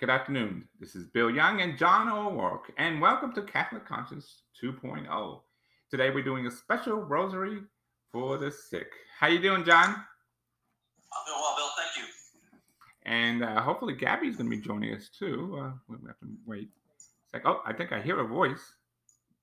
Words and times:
Good 0.00 0.10
afternoon. 0.10 0.68
This 0.80 0.94
is 0.96 1.06
Bill 1.06 1.30
Young 1.30 1.60
and 1.60 1.78
John 1.78 2.08
O'Rourke, 2.08 2.72
and 2.78 3.00
welcome 3.00 3.32
to 3.34 3.42
Catholic 3.42 3.86
Conscience 3.86 4.42
2.0. 4.62 5.40
Today 5.90 6.10
we're 6.10 6.24
doing 6.24 6.46
a 6.46 6.50
special 6.50 6.96
rosary 6.96 7.60
for 8.12 8.36
the 8.36 8.50
sick. 8.50 8.88
How 9.18 9.28
you 9.28 9.40
doing, 9.40 9.64
John? 9.64 9.88
I'm 9.90 9.94
doing 11.26 11.38
well, 11.40 11.54
Bill. 11.56 11.68
Thank 11.76 11.96
you. 11.96 12.12
And 13.06 13.44
uh, 13.44 13.62
hopefully 13.62 13.94
Gabby's 13.94 14.36
going 14.36 14.50
to 14.50 14.56
be 14.56 14.62
joining 14.62 14.94
us 14.94 15.08
too. 15.16 15.58
Uh, 15.60 15.70
we 15.88 15.96
have 16.08 16.18
to 16.20 16.26
wait. 16.44 16.68
It's 16.96 17.32
like, 17.32 17.46
oh, 17.46 17.62
I 17.64 17.72
think 17.72 17.92
I 17.92 18.00
hear 18.00 18.18
a 18.20 18.26
voice. 18.26 18.74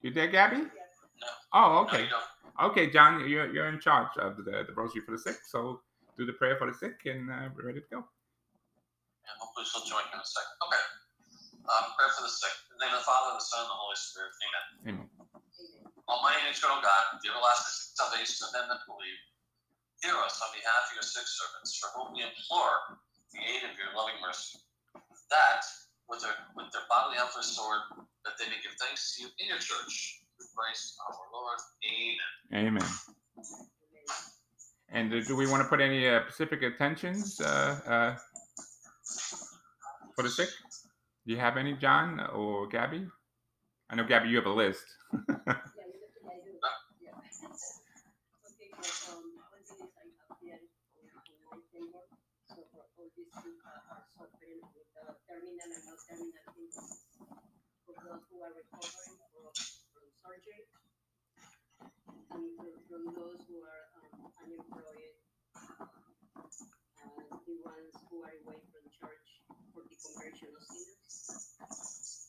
You 0.01 0.11
there, 0.11 0.27
Gabby? 0.27 0.57
No. 0.57 0.67
Oh, 1.53 1.59
No, 1.71 1.79
okay. 1.81 2.03
you. 2.03 2.65
Okay, 2.65 2.89
John, 2.91 3.27
you're 3.27 3.51
you're 3.53 3.67
in 3.69 3.79
charge 3.79 4.09
of 4.17 4.35
the, 4.37 4.43
the 4.67 4.73
rosary 4.75 5.01
for 5.05 5.11
the 5.11 5.17
sick. 5.17 5.37
So 5.47 5.79
do 6.17 6.25
the 6.25 6.33
prayer 6.33 6.57
for 6.57 6.67
the 6.69 6.77
sick, 6.77 6.99
and 7.05 7.31
uh, 7.31 7.49
we're 7.55 7.67
ready 7.67 7.79
to 7.79 7.85
go. 7.89 8.03
And 9.27 9.35
hopefully 9.37 9.65
she'll 9.69 9.85
join 9.85 10.03
you 10.09 10.15
in 10.17 10.21
a 10.21 10.27
second. 10.27 10.55
Okay. 10.65 10.83
Um, 11.61 11.93
prayer 11.93 12.09
for 12.17 12.25
the 12.25 12.33
sick. 12.33 12.53
In 12.73 12.81
the 12.81 12.89
name 12.89 12.93
of 12.97 13.05
the 13.05 13.07
Father, 13.07 13.37
the 13.37 13.45
Son, 13.45 13.61
and 13.65 13.71
the 13.71 13.77
Holy 13.77 13.99
Spirit. 13.99 14.33
Amen. 14.41 14.65
Amen. 14.97 15.07
Almighty 16.09 16.41
and 16.43 16.51
eternal 16.51 16.81
God, 16.81 17.21
the 17.21 17.29
everlasting 17.29 17.93
salvation 17.95 18.43
of 18.43 18.51
them 18.51 18.65
that 18.67 18.81
believe, 18.89 19.19
hear 20.01 20.17
us 20.25 20.41
on 20.41 20.49
behalf 20.51 20.89
of 20.89 20.97
your 20.97 21.05
sick 21.05 21.23
servants, 21.23 21.77
for 21.77 21.93
whom 21.93 22.17
we 22.17 22.25
implore 22.25 22.99
the 23.31 23.39
aid 23.39 23.63
of 23.63 23.77
your 23.77 23.93
loving 23.93 24.17
mercy, 24.19 24.59
that 25.29 25.63
with 26.09 26.19
their 26.25 26.35
with 26.57 26.67
their 26.73 26.83
bodily 26.89 27.15
health 27.15 27.37
restored, 27.37 27.79
that 28.25 28.35
they 28.41 28.49
may 28.49 28.59
give 28.59 28.75
thanks 28.81 29.15
to 29.15 29.23
you 29.23 29.27
in 29.39 29.47
your 29.47 29.61
church 29.61 30.19
through 30.35 30.49
Christ 30.51 30.97
our 31.05 31.15
Lord. 31.31 31.59
Amen. 31.85 32.81
Amen. 32.81 32.89
And 34.91 35.07
do 35.25 35.35
we 35.37 35.47
want 35.47 35.63
to 35.63 35.69
put 35.69 35.79
any 35.79 36.09
uh, 36.09 36.27
specific 36.27 36.63
attentions 36.63 37.39
uh, 37.39 37.79
uh, 37.87 38.11
for 40.21 40.27
the 40.27 40.33
sick? 40.33 40.49
Do 41.25 41.33
you 41.33 41.39
have 41.39 41.57
any, 41.57 41.73
John 41.73 42.19
or 42.33 42.67
Gabby? 42.67 43.07
I 43.89 43.95
know, 43.95 44.05
Gabby, 44.05 44.29
you 44.29 44.37
have 44.37 44.45
a 44.45 44.53
list. 44.53 44.83
Those 63.01 63.43
who 63.49 63.59
are 63.63 63.83
um, 63.97 64.21
ones 67.63 67.95
who 68.09 68.23
are 68.23 68.35
away 68.45 68.59
from 68.71 68.83
church 68.91 69.30
for 69.73 69.83
the 69.87 69.95
conversion 69.95 70.51
of 70.51 70.63
sinners, 70.67 70.99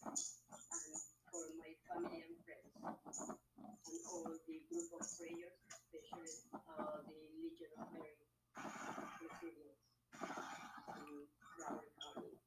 and 0.07 0.95
for 1.31 1.45
my 1.59 1.71
family 1.91 2.23
and 2.23 2.39
friends, 2.47 2.71
and 2.79 4.01
all 4.11 4.25
the 4.47 4.59
group 4.71 4.89
of 4.95 5.03
prayers, 5.19 5.55
especially 5.67 6.35
uh, 6.55 7.03
the 7.07 7.19
Legion 7.35 7.73
of 7.79 7.87
Mary, 7.93 8.15
in 9.43 11.27
Broward 11.59 11.91
County, 11.99 12.39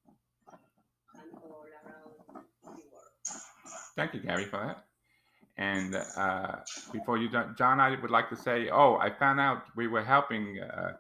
and 1.20 1.30
all 1.44 1.64
around 1.68 2.16
the 2.64 2.86
world. 2.92 3.14
Thank 3.96 4.14
you, 4.14 4.22
Gary, 4.22 4.46
for 4.46 4.60
that. 4.60 4.86
And 5.58 5.96
uh, 6.18 6.58
before 6.92 7.18
you, 7.18 7.30
John, 7.30 7.56
John, 7.58 7.80
I 7.80 7.96
would 8.02 8.12
like 8.12 8.30
to 8.30 8.36
say, 8.36 8.70
oh, 8.70 8.98
I 8.98 9.10
found 9.10 9.40
out 9.40 9.64
we 9.76 9.88
were 9.88 10.04
helping 10.04 10.60
uh, 10.60 10.94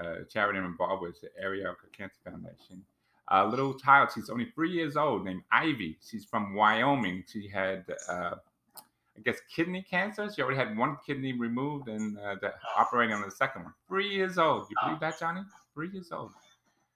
uh, 0.00 0.24
charity 0.30 0.58
involved 0.58 1.02
with, 1.02 1.20
the 1.20 1.28
Area 1.38 1.74
Cancer 1.96 2.16
Foundation. 2.24 2.82
A 3.30 3.46
little 3.46 3.74
child, 3.74 4.10
she's 4.14 4.30
only 4.30 4.46
three 4.54 4.70
years 4.70 4.96
old, 4.96 5.24
named 5.24 5.42
Ivy. 5.52 5.98
She's 6.02 6.24
from 6.24 6.54
Wyoming. 6.54 7.24
She 7.30 7.46
had, 7.46 7.84
uh, 8.08 8.36
I 8.76 9.20
guess, 9.24 9.36
kidney 9.54 9.82
cancer. 9.82 10.30
She 10.34 10.40
already 10.40 10.56
had 10.58 10.76
one 10.76 10.96
kidney 11.06 11.34
removed 11.34 11.88
and 11.88 12.18
uh, 12.18 12.36
operating 12.76 13.14
on 13.14 13.22
the 13.22 13.30
second 13.30 13.64
one. 13.64 13.74
Three 13.86 14.08
years 14.08 14.38
old. 14.38 14.66
You 14.70 14.76
believe 14.82 15.00
that, 15.00 15.18
Johnny? 15.20 15.42
Three 15.74 15.90
years 15.90 16.10
old. 16.10 16.30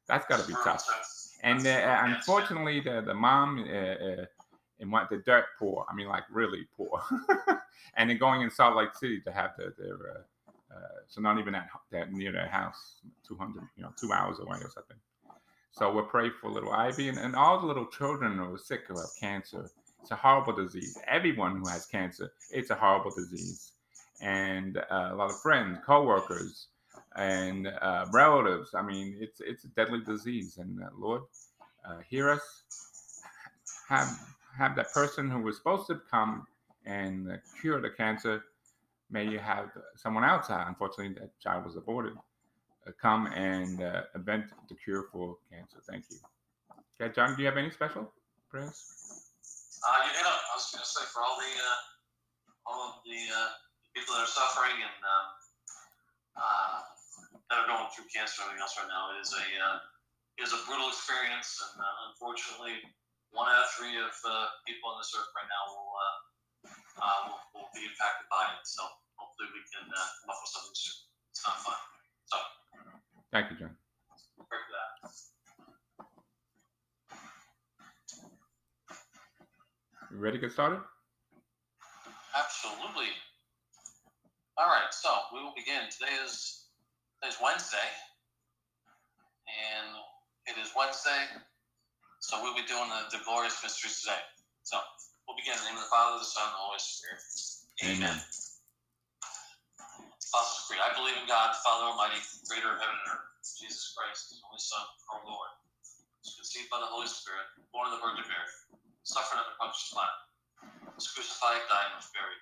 That's 0.06 0.26
got 0.26 0.41
to 0.41 0.47
be 0.47 0.54
tough. 0.65 0.87
And 1.43 1.66
uh, 1.66 2.00
unfortunately, 2.04 2.81
the 2.81 3.03
the 3.03 3.14
mom 3.14 3.64
uh, 3.69 4.22
uh, 4.22 4.26
and 4.81 4.93
went 4.93 5.10
the 5.10 5.19
dirt 5.19 5.44
poor. 5.59 5.84
I 5.91 5.94
mean, 5.94 6.06
like 6.06 6.25
really 6.31 6.66
poor. 6.76 7.03
and 7.97 8.09
then 8.09 8.19
going 8.19 8.43
in 8.43 8.50
Salt 8.50 8.76
Lake 8.76 8.94
City 8.94 9.20
to 9.20 9.32
have 9.32 9.50
the, 9.56 9.72
their 9.78 9.94
uh, 9.94 10.75
uh, 10.75 10.88
so 11.09 11.20
not 11.20 11.38
even 11.38 11.53
that 11.53 11.69
that 11.91 12.12
near 12.12 12.32
their 12.32 12.49
house, 12.49 12.97
two 13.26 13.37
hundred, 13.37 13.64
you 13.76 13.82
know, 13.82 13.93
two 13.99 14.12
hours 14.12 14.38
away 14.38 14.59
or 14.59 14.70
something. 14.70 14.97
So 15.72 15.91
we'll 15.93 16.05
pray 16.05 16.28
for 16.28 16.50
little 16.50 16.71
Ivy 16.71 17.09
and, 17.09 17.19
and 17.19 17.34
all 17.34 17.59
the 17.59 17.66
little 17.66 17.87
children 17.87 18.37
who 18.37 18.55
are 18.55 18.59
sick 18.59 18.83
who 18.88 18.99
have 18.99 19.09
cancer. 19.19 19.71
It's 20.03 20.10
a 20.10 20.16
horrible 20.16 20.53
disease. 20.53 20.99
Everyone 21.09 21.56
who 21.56 21.69
has 21.69 21.87
cancer, 21.87 22.31
it's 22.50 22.71
a 22.71 22.75
horrible 22.75 23.10
disease. 23.10 23.72
And 24.21 24.77
uh, 24.77 25.11
a 25.12 25.15
lot 25.15 25.31
of 25.31 25.41
friends, 25.41 25.78
coworkers, 25.84 26.69
and 27.16 27.69
uh, 27.69 28.06
relatives. 28.12 28.75
I 28.75 28.82
mean, 28.82 29.16
it's 29.19 29.41
it's 29.41 29.65
a 29.65 29.69
deadly 29.69 30.00
disease. 30.00 30.59
And 30.59 30.82
uh, 30.82 30.88
Lord, 30.99 31.22
uh, 31.88 31.99
hear 32.09 32.31
us. 32.31 32.62
Have 33.88 34.09
have 34.56 34.77
that 34.77 34.93
person 34.93 35.31
who 35.31 35.41
was 35.41 35.56
supposed 35.56 35.87
to 35.88 36.00
come 36.11 36.47
and 36.84 37.31
uh, 37.31 37.37
cure 37.61 37.81
the 37.81 37.91
cancer. 37.91 38.44
May 39.11 39.27
you 39.28 39.38
have 39.38 39.71
someone 39.97 40.25
else. 40.25 40.50
Uh, 40.50 40.65
unfortunately, 40.66 41.15
that 41.21 41.38
child 41.41 41.65
was 41.65 41.77
aborted. 41.77 42.12
Uh, 42.82 42.91
come 42.98 43.31
and 43.31 43.78
uh, 43.81 44.03
invent 44.15 44.50
the 44.69 44.75
cure 44.75 45.06
for 45.12 45.38
cancer. 45.47 45.78
Thank 45.87 46.10
you. 46.10 46.19
Okay, 46.98 47.15
John, 47.15 47.37
do 47.38 47.43
you 47.43 47.48
have 47.48 47.56
any 47.56 47.70
special 47.70 48.10
prayers? 48.50 48.75
Uh, 49.82 50.03
you 50.03 50.19
on. 50.26 50.34
I 50.34 50.53
was 50.59 50.66
going 50.75 50.82
to 50.82 50.91
say 50.91 51.06
for 51.15 51.22
all 51.22 51.38
the 51.38 51.53
uh, 51.62 51.78
all 52.66 52.81
of 52.91 52.94
the 53.06 53.19
uh, 53.31 53.50
people 53.94 54.15
that 54.19 54.26
are 54.26 54.34
suffering 54.34 54.78
and 54.82 54.98
um, 55.03 55.26
uh, 56.38 56.78
that 57.50 57.56
are 57.62 57.69
going 57.70 57.87
through 57.94 58.10
cancer 58.10 58.43
and 58.43 58.50
everything 58.50 58.66
else 58.66 58.75
right 58.78 58.91
now, 58.91 59.14
it 59.14 59.22
is 59.22 59.31
a 59.31 59.47
uh, 59.62 59.78
it 60.38 60.43
is 60.47 60.54
a 60.54 60.60
brutal 60.66 60.91
experience, 60.91 61.54
and 61.62 61.78
uh, 61.78 62.10
unfortunately, 62.10 62.82
one 63.31 63.47
out 63.47 63.62
of 63.62 63.70
three 63.78 63.94
of 63.94 64.14
uh, 64.26 64.50
people 64.66 64.91
on 64.91 64.99
this 64.99 65.14
earth 65.14 65.31
right 65.38 65.50
now 65.50 65.62
will, 65.70 65.93
uh, 65.94 66.16
uh, 66.99 67.20
will 67.31 67.43
will 67.54 67.70
be 67.75 67.87
impacted 67.87 68.26
by 68.26 68.43
it. 68.59 68.66
So 68.66 68.82
hopefully, 69.19 69.54
we 69.54 69.62
can 69.70 69.87
uh, 69.87 70.09
come 70.22 70.34
up 70.34 70.43
something 70.50 70.78
soon. 70.78 70.99
It's 71.31 71.43
not 71.47 71.62
fun. 71.62 71.78
So 72.26 72.38
Thank 73.32 73.50
you, 73.50 73.56
John. 73.56 73.75
pray 74.37 74.59
for 74.60 74.72
that. 74.76 75.09
You 80.12 80.19
ready 80.20 80.37
to 80.37 80.43
get 80.43 80.53
started? 80.53 80.81
Absolutely. 82.37 83.09
All 84.59 84.69
right, 84.69 84.93
so 84.93 85.09
we 85.32 85.41
will 85.41 85.54
begin. 85.56 85.88
Today 85.88 86.12
is 86.22 86.69
today's 87.16 87.38
Wednesday, 87.43 87.88
and 89.49 89.97
it 90.44 90.60
is 90.60 90.69
Wednesday, 90.76 91.25
so 92.20 92.37
we'll 92.43 92.54
be 92.54 92.69
doing 92.69 92.88
the, 92.93 93.16
the 93.16 93.25
glorious 93.25 93.56
mysteries 93.64 94.03
today. 94.03 94.20
So 94.62 94.76
we'll 95.26 95.41
begin 95.41 95.56
in 95.56 95.60
the 95.64 95.69
name 95.72 95.81
of 95.81 95.84
the 95.84 95.88
Father, 95.88 96.20
the 96.20 96.28
Son, 96.28 96.44
and 96.44 96.53
the 96.53 96.60
Holy 96.69 96.84
Spirit. 96.84 97.25
Amen. 97.97 98.20
Apostles' 100.32 100.65
Creed. 100.65 100.81
I 100.81 100.97
believe 100.97 101.20
in 101.20 101.28
God, 101.28 101.53
the 101.53 101.60
Father 101.60 101.93
Almighty, 101.93 102.16
creator 102.48 102.72
of 102.72 102.81
heaven 102.81 102.97
and 103.04 103.12
earth, 103.12 103.37
Jesus 103.44 103.93
Christ, 103.93 104.32
his 104.32 104.41
only 104.48 104.56
Son, 104.56 104.81
our 105.12 105.20
Lord, 105.28 105.53
was 106.25 106.41
conceived 106.41 106.72
by 106.72 106.81
the 106.81 106.88
Holy 106.88 107.04
Spirit, 107.04 107.44
born 107.69 107.93
of 107.93 107.93
the 107.93 108.00
Virgin 108.00 108.25
Mary, 108.25 108.48
suffered 109.04 109.37
under 109.37 109.53
Pontius 109.60 109.93
Pilate, 109.93 110.97
was 110.97 111.04
crucified, 111.12 111.60
died, 111.69 111.93
and 111.93 112.00
was 112.00 112.09
buried. 112.16 112.41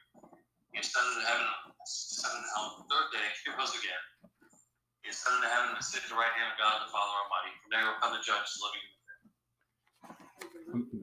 He 0.70 0.78
ascended 0.78 1.18
to 1.18 1.26
heaven, 1.26 1.50
descended 1.82 2.46
to 2.46 2.50
hell. 2.54 2.78
The 2.78 2.86
third 2.94 3.10
day, 3.10 3.26
he 3.42 3.50
rose 3.58 3.74
again. 3.74 4.38
He 5.02 5.10
ascended 5.10 5.42
to 5.42 5.50
heaven 5.50 5.74
and 5.74 5.82
sat 5.82 6.06
at 6.06 6.14
the 6.14 6.14
right 6.14 6.30
hand 6.38 6.54
of 6.54 6.62
God, 6.62 6.86
the 6.86 6.94
Father 6.94 7.10
Almighty. 7.26 7.58
From 7.58 7.74
there 7.74 7.90
will 7.90 7.98
come 7.98 8.14
the 8.14 8.22
judge, 8.22 8.46
the 8.54 8.70
living 8.70 8.86
and 8.86 8.94
the. 8.94 9.02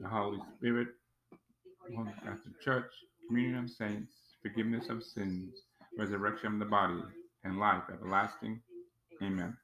The 0.00 0.08
Holy 0.08 0.40
Spirit, 0.56 0.96
Catholic 2.24 2.56
Church, 2.64 2.88
communion 3.28 3.60
of 3.60 3.68
saints, 3.68 4.40
forgiveness 4.40 4.88
of 4.88 5.04
sins, 5.04 5.67
resurrection 5.98 6.54
of 6.54 6.58
the 6.60 6.64
body, 6.64 7.02
and 7.44 7.58
life 7.58 7.82
everlasting. 7.92 8.62
Amen. 9.20 9.56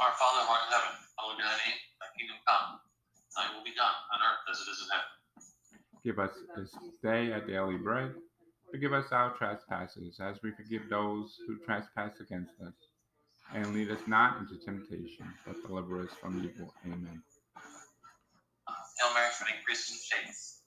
Our 0.00 0.12
Father 0.16 0.40
who 0.40 0.50
art 0.50 0.64
in 0.66 0.72
heaven, 0.72 0.94
hallowed 1.20 1.36
be 1.36 1.44
thy 1.44 1.56
name. 1.68 1.78
Thy 2.00 2.08
kingdom 2.16 2.40
come. 2.48 2.80
Thy 3.36 3.54
will 3.54 3.64
be 3.64 3.76
done 3.76 3.92
on 3.92 4.18
earth 4.24 4.42
as 4.50 4.58
it 4.64 4.70
is 4.72 4.80
in 4.80 4.88
heaven. 4.88 5.12
Give 6.02 6.18
us 6.18 6.32
this 6.56 6.72
day 7.02 7.32
our 7.32 7.44
daily 7.44 7.76
bread. 7.76 8.14
Forgive 8.70 8.92
us 8.92 9.12
our 9.12 9.36
trespasses, 9.36 10.18
as 10.20 10.40
we 10.42 10.50
forgive 10.52 10.88
those 10.88 11.36
who 11.46 11.58
trespass 11.64 12.20
against 12.20 12.52
us. 12.64 12.74
And 13.54 13.72
lead 13.72 13.90
us 13.90 14.00
not 14.06 14.40
into 14.40 14.56
temptation, 14.64 15.28
but 15.46 15.56
deliver 15.66 16.02
us 16.02 16.12
from 16.20 16.44
evil. 16.44 16.72
Amen. 16.84 17.22
Hail 19.00 19.14
Mary, 19.14 19.28
of 19.28 19.64
grace 19.64 19.88
and 19.88 20.00
faith. 20.00 20.60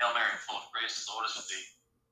Hail 0.00 0.14
Mary, 0.14 0.30
full 0.46 0.58
of 0.58 0.70
grace, 0.72 1.06
the 1.06 1.12
Lord 1.12 1.26
is 1.26 1.36
with 1.36 1.48
thee. 1.48 1.79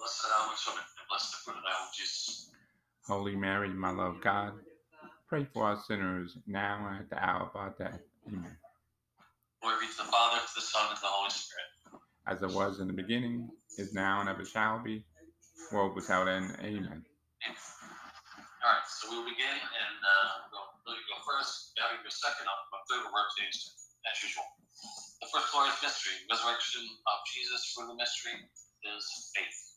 Blessed 0.00 0.32
thou 0.32 0.44
amongst 0.48 0.64
and 0.64 1.08
blessed 1.12 1.28
the 1.28 1.36
fruit 1.44 1.60
of 1.60 1.64
thy 1.68 1.76
womb, 1.76 1.92
Jesus. 1.92 2.48
Holy 3.04 3.36
Mary, 3.36 3.68
Mother 3.68 4.08
of 4.08 4.24
God, 4.24 4.56
pray 5.28 5.44
for 5.52 5.68
us 5.68 5.84
sinners 5.86 6.38
now 6.46 6.88
and 6.88 7.04
at 7.04 7.10
the 7.10 7.20
hour 7.20 7.44
of 7.44 7.54
our 7.54 7.74
death. 7.76 8.00
Amen. 8.26 8.56
Glory 9.60 9.76
be 9.84 9.92
to 9.92 9.98
the 10.00 10.08
Father, 10.08 10.40
to 10.40 10.54
the 10.56 10.64
Son, 10.64 10.88
and 10.88 10.96
to 10.96 11.04
the 11.04 11.12
Holy 11.12 11.28
Spirit. 11.28 11.68
As 12.24 12.40
it 12.40 12.48
was 12.48 12.80
in 12.80 12.86
the 12.88 12.96
beginning, 12.96 13.52
is 13.76 13.92
now, 13.92 14.24
and 14.24 14.28
ever 14.32 14.40
shall 14.40 14.80
be, 14.80 15.04
world 15.70 15.94
without 15.94 16.28
end. 16.28 16.56
Amen. 16.64 17.04
All 17.44 18.72
right, 18.72 18.86
so 18.88 19.04
we'll 19.12 19.28
begin, 19.28 19.52
and 19.52 19.96
uh, 20.00 20.48
we'll 20.48 20.64
Lily 20.88 21.04
go 21.12 21.20
first, 21.28 21.76
Gabby 21.76 22.00
go 22.00 22.08
second, 22.08 22.48
I'll 22.48 22.80
third, 22.88 23.04
we'll 23.04 23.12
rotate 23.12 23.52
as 23.52 24.16
usual. 24.24 24.48
The 25.20 25.28
first 25.28 25.52
glorious 25.52 25.76
mystery, 25.84 26.24
resurrection 26.32 26.88
of 26.88 27.20
Jesus 27.28 27.76
for 27.76 27.84
the 27.84 27.92
mystery, 28.00 28.48
is 28.96 29.04
faith. 29.36 29.69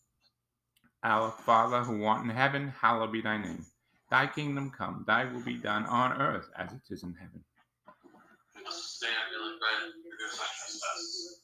Our 1.03 1.31
Father 1.31 1.83
who 1.83 2.05
art 2.05 2.23
in 2.23 2.29
heaven, 2.29 2.73
hallowed 2.79 3.11
be 3.11 3.21
thy 3.21 3.37
name. 3.37 3.65
Thy 4.09 4.27
kingdom 4.27 4.71
come, 4.71 5.03
thy 5.05 5.25
will 5.25 5.41
be 5.41 5.55
done 5.55 5.85
on 5.85 6.21
earth 6.21 6.49
as 6.57 6.71
it 6.71 6.81
is 6.89 7.03
in 7.03 7.13
heaven. 7.13 7.43
Give 8.55 8.65
us 8.65 8.75
this 8.75 8.99
day 9.03 9.11
our 9.11 9.27
daily 9.31 9.59
bread, 9.59 9.83
and 9.83 9.93
forgive 9.99 10.31
our 10.39 10.47
trespasses, 10.47 11.43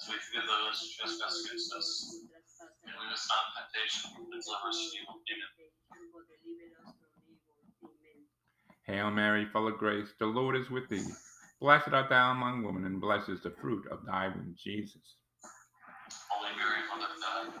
as 0.00 0.08
we 0.08 0.14
forgive 0.14 0.46
those 0.48 0.80
who 0.80 0.86
trespass 0.96 1.44
against 1.44 1.74
us. 1.74 1.88
And 2.86 2.94
lead 2.96 3.12
us 3.12 3.28
not 3.28 3.44
into 3.44 3.60
temptation, 3.60 4.10
but 4.16 4.24
deliver 4.30 4.68
us 4.68 4.78
from 4.80 4.96
evil. 4.96 5.20
Amen. 5.28 5.52
Hail 8.86 9.10
Mary, 9.10 9.44
full 9.52 9.68
of 9.68 9.76
grace, 9.76 10.08
the 10.18 10.26
Lord 10.26 10.56
is 10.56 10.70
with 10.70 10.88
thee. 10.88 11.04
Blessed 11.60 11.92
art 11.92 12.08
thou 12.08 12.30
among 12.32 12.62
women, 12.62 12.84
and 12.84 13.00
blessed 13.00 13.28
is 13.28 13.42
the 13.42 13.50
fruit 13.50 13.84
of 13.90 14.04
thy 14.06 14.28
womb, 14.28 14.54
Jesus. 14.56 15.16
Holy 16.30 16.56
Mary, 16.56 16.80
Mother 16.88 17.12
of 17.12 17.20
God, 17.20 17.60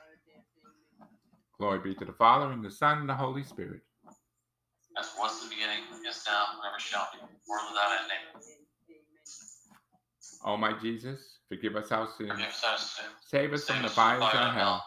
Glory 1.61 1.77
be 1.77 1.93
to 1.93 2.05
the 2.05 2.11
Father, 2.13 2.51
and 2.51 2.65
the 2.65 2.71
Son, 2.71 2.97
and 3.05 3.07
the 3.07 3.13
Holy 3.13 3.43
Spirit. 3.43 3.81
As 4.97 5.05
it 5.05 5.11
was 5.19 5.43
in 5.43 5.49
the 5.49 5.53
beginning, 5.53 5.85
is 6.09 6.23
now, 6.25 6.57
and 6.57 6.61
ever 6.65 6.79
shall 6.79 7.07
be, 7.13 7.19
world 7.21 7.69
without 7.69 8.01
end. 8.01 8.09
Amen. 8.33 8.41
O 10.43 10.57
my 10.57 10.73
Jesus, 10.81 11.37
forgive 11.47 11.75
us 11.75 11.91
our 11.91 12.07
sins, 12.17 12.31
Forgive 12.31 12.47
us 12.49 12.63
our 12.65 12.77
sins. 12.79 13.13
save 13.29 13.53
us 13.53 13.69
from 13.69 13.83
the 13.83 13.89
fires 13.89 14.23
of 14.23 14.53
hell, 14.57 14.83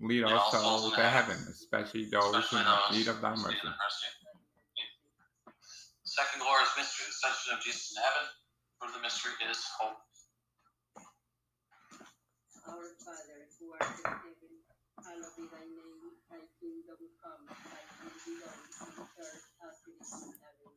lead 0.00 0.24
all 0.24 0.50
souls 0.50 0.94
to 0.94 1.02
heaven, 1.04 1.36
especially 1.50 2.06
those 2.06 2.32
who 2.32 2.38
especially 2.40 2.64
have 2.64 2.80
those 2.88 2.96
need 2.98 3.08
of 3.08 3.20
thy 3.20 3.34
mercy. 3.36 3.52
need 3.52 3.64
mercy. 3.68 4.08
Second 6.04 6.40
glorious 6.40 6.72
mystery, 6.78 7.04
the 7.04 7.12
ascension 7.12 7.52
of 7.52 7.60
Jesus 7.60 7.92
in 7.94 8.00
heaven. 8.02 8.26
For 8.80 8.88
the 8.96 9.02
mystery 9.04 9.32
is 9.44 9.60
hope. 9.76 10.00
Our 12.64 12.96
Father, 12.96 13.44
who 13.60 13.76
art 13.76 13.92
in 13.92 14.04
heaven, 14.08 14.52
hallowed 15.04 15.36
be 15.36 15.44
thy 15.52 15.60
name. 15.68 15.84
Thy 16.28 16.44
kingdom 16.60 17.00
come, 17.24 17.48
thy 17.48 17.80
will 18.04 18.12
be 18.20 18.36
done 18.36 18.60
on 18.84 19.08
earth 19.16 19.44
as 19.64 19.76
it 19.88 19.96
is 19.96 20.12
in 20.12 20.32
heaven. 20.44 20.72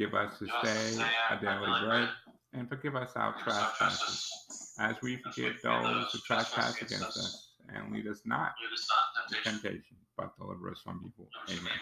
Give 0.00 0.14
us 0.16 0.40
this 0.40 0.50
Give 0.50 0.56
us 0.56 0.74
this 0.74 0.96
day 0.96 0.96
day 0.96 1.12
our 1.30 1.36
our 1.36 1.40
daily 1.40 1.66
daily 1.66 1.86
bread, 1.88 2.10
and 2.54 2.68
forgive 2.70 2.96
us 2.96 3.12
our 3.16 3.34
Forgive 3.34 3.48
us 3.48 3.58
our 3.60 3.72
trespasses, 3.76 4.30
trespasses. 4.48 4.74
as 4.80 4.96
we 5.02 5.16
forgive 5.18 5.56
those 5.62 6.12
who 6.12 6.20
trespass 6.26 6.82
against 6.82 7.18
us. 7.18 7.50
And 7.68 7.92
lead 7.92 8.08
us 8.08 8.22
not 8.26 8.54
Lead 8.60 8.72
us 8.74 8.86
not 8.90 9.06
into 9.28 9.38
into 9.38 9.50
temptation. 9.50 9.82
temptation, 9.84 9.98
but 10.18 10.36
deliver 10.38 10.70
us 10.72 10.80
from 10.84 11.02
evil. 11.06 11.28
Amen. 11.48 11.58
evil. 11.58 11.68
Amen. 11.70 11.80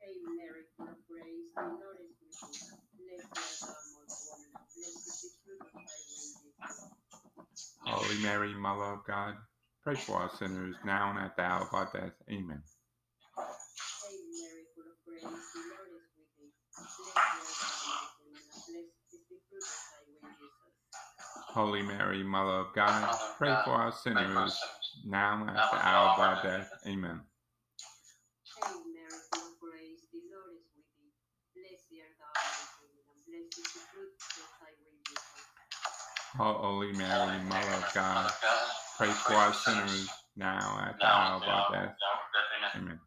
Hail 0.00 0.30
Mary, 0.36 0.64
full 0.76 0.88
of 0.88 1.00
grace, 1.10 1.50
the 1.56 1.62
Lord 1.62 1.98
is 2.04 2.14
with 2.22 2.36
thee. 2.52 2.60
Blessed 2.98 3.32
art 3.34 3.56
thou 3.60 3.72
among 3.72 4.08
women, 4.28 4.50
and 4.56 4.68
blessed 4.76 5.08
is 5.08 5.18
the 5.22 5.30
fruit 5.44 5.60
of 5.64 5.70
thy 5.74 5.98
womb, 6.08 6.34
Jesus. 6.44 6.90
Holy 7.86 8.18
Mary, 8.22 8.54
Mother 8.54 8.92
of 9.00 9.04
God, 9.06 9.36
pray 9.82 9.96
for 9.96 10.22
us 10.24 10.38
sinners 10.38 10.76
now 10.84 11.10
and 11.10 11.18
at 11.20 11.36
the 11.36 11.42
hour 11.42 11.62
of 11.62 11.74
our 11.74 11.90
death. 11.92 12.14
Amen. 12.30 12.62
Hail 14.02 14.22
Mary, 14.30 14.64
full 14.74 14.88
of 14.92 14.98
grace, 15.06 15.24
the 15.24 15.60
Lord 15.72 15.90
is 15.96 16.06
with 16.16 16.30
thee. 16.38 16.52
Blessed 16.76 17.18
art 17.18 17.46
thou 17.60 17.74
among 17.86 18.08
women, 18.22 18.44
and 18.46 18.62
blessed 18.68 19.08
is 19.14 19.24
the 19.30 19.38
fruit 19.50 19.66
of 19.66 19.82
thy 19.90 20.00
womb, 20.08 20.34
Jesus. 20.38 21.41
Holy 21.52 21.82
Mary, 21.82 22.22
Mother 22.24 22.52
of 22.68 22.72
God, 22.74 23.16
pray 23.38 23.56
for 23.64 23.82
us 23.82 24.02
Pray 24.02 24.14
for 24.14 24.28
sinners 24.28 24.36
us 24.36 24.60
sinners. 24.60 25.06
now 25.06 25.40
and 25.42 25.50
at 25.50 25.70
the 25.70 25.86
hour 25.86 26.08
of 26.10 26.20
our 26.20 26.42
death. 26.42 26.70
Amen. 26.86 27.20
Hail 28.56 28.84
Mary, 28.92 29.08
full 29.32 29.52
of 29.52 29.60
grace, 29.60 30.02
the 30.12 30.20
Lord 30.32 30.54
is 30.56 30.66
with 30.76 30.88
thee. 30.96 31.12
Blessed 31.56 31.92
art 32.00 32.14
thou 32.18 32.32
among 32.32 32.68
women, 32.80 33.04
and 33.12 33.20
blessed 33.26 33.58
is 33.58 33.72
the 33.74 33.80
fruit 33.92 34.14
of 34.16 34.48
thy 34.60 34.72
womb, 34.80 35.00
Jesus. 35.08 35.24
Oh, 36.40 36.54
Holy 36.54 36.92
Mary, 36.92 37.38
Mother 37.44 37.74
of 37.76 37.94
God, 37.94 38.24
Mother 38.24 38.32
of 38.32 38.42
God, 38.42 38.70
pray 38.98 39.10
for 39.12 39.34
us 39.34 39.64
sinners 39.64 40.08
now 40.36 40.78
and 40.78 40.88
at 40.90 40.98
the 40.98 41.06
hour 41.06 41.36
of 41.36 41.42
and 41.42 41.44
at 41.44 41.46
the 41.46 41.52
our 41.52 41.62
hour 41.64 41.72
death. 41.72 41.72
of 41.72 41.72
our 41.72 41.84
death. 41.86 41.96
Amen. 42.74 42.74
Amen. 42.76 43.00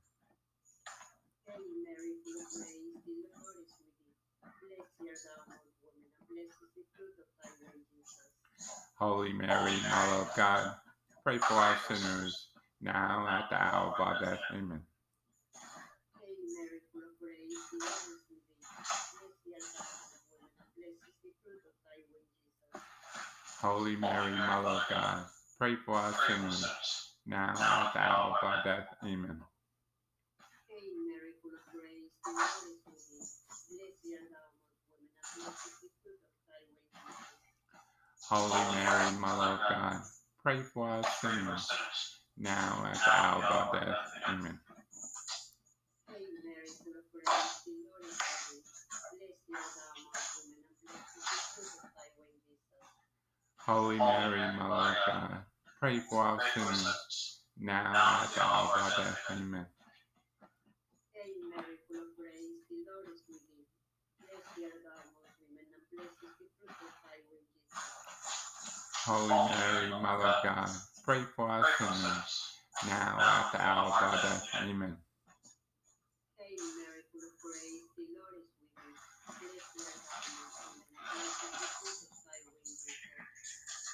Hail 1.48 1.66
Mary, 1.84 2.12
full 2.24 2.38
of 2.38 2.48
grace, 2.54 2.98
the 3.06 3.16
Lord 3.26 3.58
is 3.64 3.74
with 3.82 3.94
thee. 4.02 4.16
Blessed 4.62 5.02
art 5.02 5.22
thou 5.26 5.38
among 5.46 5.66
women, 5.82 6.10
and 6.14 6.26
blessed 6.30 6.60
is 6.64 6.72
the 6.78 6.86
fruit 6.94 7.16
fruit 7.16 7.18
of 7.24 7.30
thy 7.42 7.50
womb, 7.62 7.82
Jesus. 7.90 8.30
Holy 8.98 9.34
Mary, 9.34 9.74
Mother 9.92 10.22
of 10.22 10.30
God, 10.38 10.74
pray 11.24 11.38
for 11.38 11.56
us 11.56 11.78
sinners, 11.88 12.48
now 12.82 13.26
and 13.28 13.44
at 13.44 13.50
the 13.50 13.56
hour 13.58 13.94
of 13.94 14.00
our 14.00 14.20
death. 14.22 14.40
Amen. 14.54 14.82
Holy 23.62 23.96
Mary, 23.98 24.32
Mother 24.32 24.70
of 24.70 24.84
God, 24.90 25.26
pray 25.60 25.76
for 25.86 25.96
us 25.98 26.16
sinners, 26.28 26.66
now 27.26 27.50
and 27.50 27.60
at 27.60 27.94
the 27.94 28.00
hour 28.00 28.32
of 28.32 28.38
our 28.44 28.64
death. 28.64 28.88
Amen. 29.04 29.42
Hail 30.70 30.96
Mary, 31.08 31.32
is 31.32 31.38
the 35.84 35.90
fruit 36.04 36.22
of 36.26 36.32
thy 36.48 36.62
womb, 36.70 36.86
Jesus. 37.04 38.15
Holy 38.30 38.76
Mary, 38.76 39.12
Mother 39.20 39.54
of 39.54 39.60
God, 39.70 40.02
pray 40.44 40.62
for 40.62 40.90
us 40.90 41.22
sinners, 41.22 41.70
now 42.38 42.84
at 42.88 42.96
the 42.96 43.12
hour 43.12 43.44
of 43.44 43.52
our 43.52 43.80
death. 43.80 43.98
Amen. 44.30 44.60
Holy 53.60 53.98
Mary, 53.98 54.58
Mother 54.58 54.90
of 54.90 54.98
God, 55.08 55.46
pray 55.80 56.00
for 56.00 56.28
us 56.28 56.42
sinners, 56.54 57.42
now 57.60 58.22
at 58.24 58.30
the 58.34 58.42
hour 58.44 58.64
of 58.66 58.82
our 58.82 59.04
death. 59.06 59.20
Amen. 59.32 59.68
Hail 61.14 61.26
Mary, 61.56 61.78
full 61.88 61.98
of 62.02 62.10
grace, 62.18 62.66
the 62.70 62.78
Lord 62.90 63.06
is 63.14 63.22
with 63.30 63.42
thee. 63.50 63.66
Blessed 64.20 64.60
art 64.66 64.82
thou 64.84 64.98
among 64.98 65.30
women, 65.42 65.66
and 65.74 65.86
blessed 65.94 66.26
is 66.26 66.34
the 66.42 66.48
fruit 66.58 66.74
of 66.74 66.94
thy 67.06 67.18
womb, 67.30 67.46
Jesus. 67.54 68.95
Holy 69.06 69.30
Mary, 69.30 69.90
Mother 69.90 70.26
of 70.28 70.44
God, 70.44 70.70
pray 71.06 71.24
for 71.36 71.50
us 71.50 71.68
sinners, 71.78 72.02
sinners. 72.02 72.58
now 72.84 73.14
and 73.22 73.22
at 73.22 73.52
the 73.54 73.62
hour 73.62 73.88
of 73.88 73.94
our 73.94 74.22
death. 74.24 74.50
Amen. 74.64 74.98
Hail 76.38 76.66
Mary, 76.80 77.02
full 77.12 77.24
of 77.24 77.36
grace, 77.42 77.86
the 77.98 78.06
Lord 78.18 78.36
is 78.42 78.50
with 78.60 78.74
thee. 78.76 78.98
Blessed 79.40 79.78
art 79.80 80.02
thou 80.10 80.26
among 80.26 80.74
women, 80.74 80.96
and 80.96 81.10
blessed 81.12 81.44
is 81.46 81.58
the 81.62 81.70
fruit 81.80 82.02
of 82.12 82.20
thy 82.26 82.40
womb, 82.50 82.64
Jesus. 82.66 83.14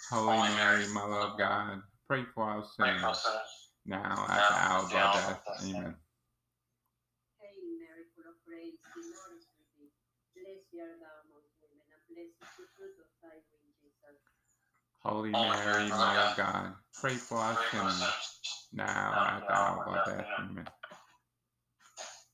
Holy 0.09 0.49
Mary, 0.55 0.87
Mother 0.93 1.21
of 1.27 1.37
God, 1.37 1.83
pray 2.07 2.23
for 2.35 2.49
us 2.59 2.75
sinners, 2.77 3.23
sinners. 3.23 3.51
now 3.85 4.25
and 4.25 4.31
at 4.31 4.49
the 4.49 4.55
hour 4.55 4.79
of 4.85 4.93
our 4.95 5.13
death. 5.13 5.43
Amen. 5.63 5.95
Hail 7.39 7.65
Mary, 7.79 8.05
full 8.15 8.27
of 8.31 8.37
grace, 8.45 8.79
the 8.95 9.03
Lord 9.13 9.31
is 9.37 9.47
with 9.59 9.69
thee. 9.77 9.93
Blessed 10.33 10.73
art 10.81 10.97
thou 11.03 11.15
among 11.27 11.45
women, 11.61 11.85
and 11.91 12.03
blessed 12.09 12.39
is 12.41 12.51
the 12.57 12.65
fruit 12.75 12.97
of 12.97 13.09
thy 13.21 13.37
womb, 13.37 13.45
Jesus. 13.45 13.60
Holy 15.03 15.31
oh, 15.33 15.49
Mary, 15.49 15.89
Mother 15.89 16.19
of 16.19 16.37
God, 16.37 16.73
pray 16.93 17.15
for 17.15 17.37
us 17.39 17.57
Pray 17.57 17.79
sinners, 17.79 17.95
sinners. 17.97 18.69
now 18.73 19.13
and 19.17 19.43
at 19.43 19.47
the 19.47 19.53
hour 19.53 19.81
of 19.81 19.87
our 19.87 20.03
death. 20.05 20.27
Amen. 20.39 20.67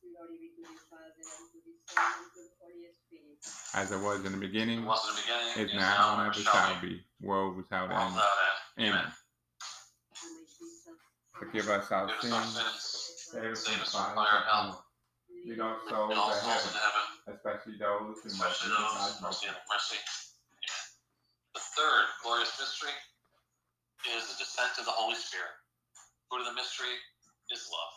Glory 0.02 0.38
be 0.42 0.50
to 0.56 0.62
the 0.64 0.80
Father, 0.90 1.14
and 1.16 1.48
to 1.52 1.60
the 1.64 1.76
Son, 1.88 2.14
and 2.20 2.32
to 2.34 2.42
the 2.42 2.50
Holy 2.60 2.92
Spirit. 2.92 3.40
As 3.76 3.92
it 3.92 4.00
was 4.00 4.26
in 4.26 4.32
the 4.34 4.38
beginning, 4.38 4.86
was 4.86 5.08
in 5.10 5.16
the 5.16 5.22
beginning, 5.22 5.70
is 5.70 5.74
now, 5.76 6.20
and 6.20 6.28
ever 6.28 6.34
shall 6.34 6.82
be, 6.82 7.06
world 7.22 7.56
without 7.58 7.90
World 7.90 8.14
end. 8.14 8.16
end. 8.78 8.90
Amen. 8.90 9.06
O 10.12 10.28
my 10.32 10.44
Jesus, 10.60 10.90
Forgive 11.34 11.70
us 11.70 11.92
our 11.92 12.10
Forgive 12.10 12.34
us 12.34 12.34
our 12.34 12.44
sins, 12.44 12.54
sins. 12.54 13.28
save 13.32 13.52
us 13.52 13.66
Save 13.66 13.74
from 13.74 13.80
the 13.80 13.84
us 13.84 13.92
from 13.96 14.06
fire 14.06 14.16
fire 14.16 14.38
of 14.38 14.42
of 14.42 14.46
hell. 14.46 14.64
hell, 14.72 14.86
lead 15.46 15.60
our 15.62 15.78
souls 15.90 16.14
to 16.14 16.34
heaven, 16.48 16.74
heaven, 16.80 17.08
especially 17.36 17.78
those 17.78 18.18
who 18.24 18.30
most 18.38 18.64
especially 18.64 18.70
need 18.70 18.78
those 18.78 18.94
thy 18.94 19.12
who 19.14 19.22
most 19.22 19.44
mercy. 19.44 19.48
need 19.48 19.58
mercy. 19.72 19.98
Amen. 20.52 20.86
The 21.56 21.62
third 21.78 22.06
glorious 22.26 22.50
mystery 22.58 22.98
is 24.10 24.26
the 24.34 24.38
descent 24.42 24.74
of 24.82 24.90
the 24.90 24.98
Holy 24.98 25.14
Spirit. 25.14 25.54
Fruit 26.26 26.42
of 26.42 26.50
the 26.50 26.58
mystery 26.58 26.98
is 27.54 27.70
love. 27.70 27.94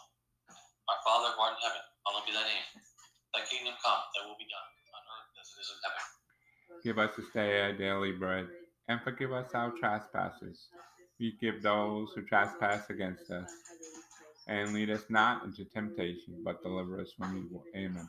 Our 0.93 1.01
Father 1.01 1.33
who 1.33 1.41
art 1.41 1.57
in 1.57 1.65
heaven, 1.65 1.85
hallowed 2.05 2.29
be 2.29 2.37
thy 2.37 2.45
name. 2.45 2.69
Thy 3.33 3.41
kingdom 3.49 3.73
come, 3.81 4.05
thy 4.13 4.29
will 4.29 4.37
be 4.37 4.45
done, 4.53 4.69
on 4.93 5.03
earth 5.09 5.33
as 5.41 5.49
it 5.49 5.61
is 5.65 5.71
in 5.73 5.81
heaven. 5.81 6.05
Give 6.85 6.99
us 7.01 7.17
this 7.17 7.33
day 7.33 7.65
our 7.65 7.73
daily 7.73 8.13
bread, 8.13 8.53
and 8.93 9.01
forgive 9.01 9.33
us 9.33 9.49
our 9.57 9.73
trespasses. 9.73 10.69
We 11.17 11.41
give 11.41 11.63
those 11.65 12.13
who 12.13 12.21
trespass 12.29 12.91
against 12.91 13.31
us. 13.33 13.49
And 14.49 14.75
lead 14.75 14.91
us 14.91 15.05
not 15.09 15.45
into 15.45 15.65
temptation, 15.65 16.43
but 16.45 16.63
deliver 16.63 17.01
us 17.01 17.13
from 17.17 17.39
evil. 17.39 17.65
Amen. 17.77 18.09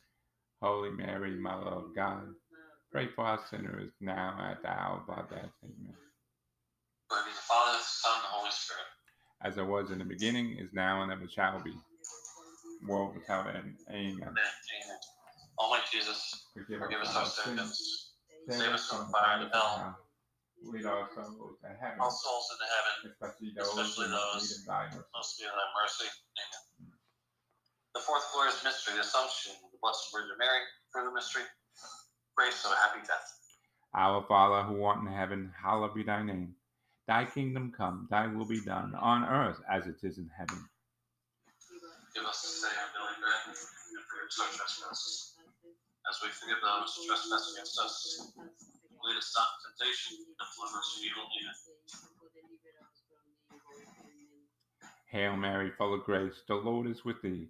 Holy 0.61 0.91
Mary, 0.91 1.31
Mother 1.39 1.69
of 1.71 1.95
God, 1.95 2.23
pray 2.91 3.07
for 3.15 3.25
us 3.25 3.41
sinners, 3.49 3.91
now 3.99 4.35
and 4.39 4.51
at 4.51 4.61
the 4.61 4.69
hour 4.69 5.01
of 5.01 5.09
our 5.09 5.27
death. 5.29 5.49
Amen. 5.63 5.95
Glory 7.09 7.23
be 7.25 7.31
to 7.31 7.35
the 7.35 7.41
Father, 7.41 7.77
the 7.77 7.83
Son, 7.83 8.11
and 8.15 8.23
the 8.23 8.27
Holy 8.29 8.51
Spirit. 8.51 8.85
As 9.43 9.57
it 9.57 9.65
was 9.65 9.89
in 9.91 9.97
the 9.99 10.05
beginning, 10.05 10.57
is 10.59 10.69
now, 10.73 11.01
and 11.01 11.11
ever 11.11 11.27
shall 11.27 11.59
be, 11.63 11.73
world 12.87 13.15
without 13.15 13.47
end. 13.47 13.75
Amen. 13.89 14.21
Amen. 14.21 14.29
Amen. 14.29 14.99
Almighty 15.57 15.83
Jesus, 15.91 16.45
Forgive, 16.53 16.79
forgive 16.79 17.01
us 17.01 17.15
our 17.15 17.25
sins. 17.25 18.13
Save 18.49 18.73
us 18.73 18.87
from 18.87 19.07
the 19.07 19.11
fire 19.13 19.45
of 19.45 19.51
hell. 19.51 19.97
Lead 20.63 20.85
our 20.85 21.09
souls 21.15 21.57
to 21.61 21.69
heaven, 21.69 21.97
All 21.99 22.11
souls 22.11 22.47
into 22.53 22.69
heaven, 22.69 23.17
especially 23.17 23.49
those 23.57 23.67
especially 23.67 24.05
who 24.05 24.11
those 24.13 24.63
thy 24.65 24.85
mercy. 24.85 25.43
thy 25.43 25.67
mercy. 25.81 26.05
Amen. 26.05 26.60
The 27.93 27.99
fourth 27.99 28.23
glorious 28.31 28.63
mystery, 28.63 28.95
the 28.95 29.01
Assumption 29.01 29.51
of 29.63 29.71
the 29.71 29.77
Blessed 29.81 30.07
Virgin 30.13 30.37
Mary, 30.39 30.63
the 30.95 31.11
mystery, 31.13 31.43
grace 32.37 32.63
of 32.63 32.71
a 32.71 32.75
happy 32.75 33.05
death. 33.05 33.27
Our 33.93 34.23
Father 34.27 34.63
who 34.63 34.83
art 34.83 35.01
in 35.03 35.07
heaven, 35.11 35.51
hallowed 35.61 35.93
be 35.93 36.03
thy 36.03 36.23
name. 36.23 36.55
Thy 37.07 37.25
kingdom 37.25 37.73
come, 37.75 38.07
thy 38.09 38.27
will 38.27 38.45
be 38.45 38.61
done, 38.61 38.95
on 38.95 39.25
earth 39.25 39.59
as 39.69 39.87
it 39.87 39.99
is 40.03 40.17
in 40.17 40.29
heaven. 40.31 40.63
Give 42.15 42.23
us 42.23 42.41
this 42.41 42.61
day 42.63 42.71
our 42.71 42.87
daily 42.95 43.19
bread, 43.19 43.41
and 43.51 43.55
forgive 43.59 44.27
us 44.27 44.39
our 44.39 44.47
trespasses, 44.55 45.35
as 46.07 46.15
we 46.23 46.29
forgive 46.29 46.63
those 46.63 46.95
who 46.95 47.07
trespass 47.07 47.51
against 47.51 47.79
us. 47.79 48.31
Lead 48.39 49.17
us 49.17 49.35
not 49.35 49.47
into 49.51 49.67
temptation, 49.67 50.23
but 50.39 50.47
deliver 50.55 50.79
us 50.79 50.87
from 50.95 51.03
evil. 51.03 51.27
Amen. 51.27 51.55
Hail 55.11 55.35
Mary, 55.35 55.71
full 55.77 55.93
of 55.93 56.03
grace, 56.05 56.43
the 56.47 56.55
Lord 56.55 56.87
is 56.87 57.03
with 57.03 57.21
thee. 57.21 57.49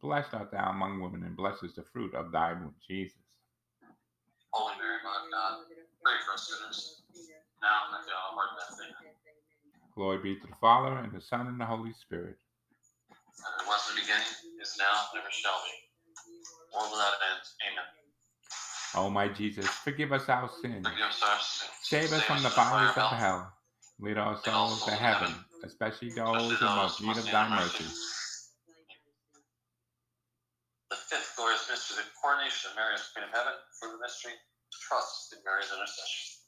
Blessed 0.00 0.32
art 0.32 0.50
thou 0.50 0.70
among 0.70 1.00
women, 1.00 1.22
and 1.24 1.36
blessed 1.36 1.64
is 1.64 1.74
the 1.74 1.82
fruit 1.82 2.14
of 2.14 2.32
thy 2.32 2.52
womb, 2.54 2.74
Jesus. 2.86 3.18
Holy 4.50 4.74
Mary, 4.78 4.96
Mother 5.04 5.26
of 5.26 5.32
God, 5.32 5.52
pray 6.02 6.14
for 6.24 6.32
us 6.34 6.48
sinners, 6.48 7.02
now 7.60 7.92
and 7.92 8.00
at 8.00 8.06
the 8.06 8.12
hour 8.12 8.32
of 8.32 8.38
our 8.40 8.48
death. 8.56 8.80
Amen. 8.80 9.12
Glory 9.94 10.18
be 10.22 10.40
to 10.40 10.46
the 10.46 10.56
Father, 10.60 10.96
and 10.98 11.12
the 11.12 11.20
Son, 11.20 11.46
and 11.46 11.60
the 11.60 11.66
Holy 11.66 11.92
Spirit. 11.92 12.38
As 13.12 13.62
it 13.62 13.66
was 13.68 13.90
in 13.90 13.96
the 13.96 14.00
beginning, 14.00 14.60
is 14.60 14.76
now, 14.78 15.12
and 15.12 15.20
ever 15.20 15.30
shall 15.30 15.60
be, 15.68 15.76
world 16.74 16.92
without 16.92 17.12
end. 17.30 17.44
Amen. 17.68 17.84
O 18.96 19.10
my 19.10 19.28
Jesus, 19.28 19.66
forgive 19.66 20.12
us 20.12 20.28
our 20.28 20.48
sins. 20.62 20.86
Forgive 20.86 21.04
us 21.04 21.22
our 21.22 21.38
sins. 21.38 21.70
Save 21.82 22.12
us 22.12 22.22
from 22.22 22.42
the 22.42 22.50
fires 22.50 22.96
of 22.96 23.12
hell. 23.12 23.52
Lead 24.00 24.16
our 24.16 24.40
souls 24.42 24.84
to 24.86 24.92
heaven, 24.92 25.32
especially 25.62 26.10
those 26.10 26.58
in 26.60 26.66
most 26.66 27.02
need 27.02 27.16
of 27.16 27.24
thy 27.30 27.48
mercy. 27.54 27.84
The 27.84 28.19
fifth 31.70 31.86
glorious 31.86 31.94
mystery, 31.94 32.02
the 32.02 32.18
coronation 32.18 32.70
of 32.70 32.74
Mary 32.74 32.94
as 32.98 33.06
Queen 33.14 33.22
of 33.22 33.30
Heaven. 33.30 33.54
For 33.78 33.88
the 33.94 33.98
mystery, 34.02 34.34
trust 34.74 35.30
in 35.30 35.38
Mary's 35.46 35.70
intercession. 35.70 36.42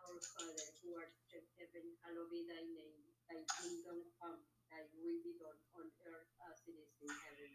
Our 0.00 0.16
Father, 0.32 0.64
who 0.80 0.96
art 0.96 1.12
in 1.36 1.44
heaven, 1.60 1.84
hallowed 2.00 2.32
be 2.32 2.48
thy 2.48 2.64
name. 2.72 3.04
Thy 3.28 3.44
kingdom 3.60 4.00
come, 4.16 4.40
thy 4.72 4.80
will 4.96 5.20
be 5.20 5.36
done 5.36 5.60
on 5.76 5.86
earth 6.08 6.32
as 6.48 6.56
it 6.64 6.72
is 6.72 6.92
in 7.04 7.12
heaven. 7.28 7.52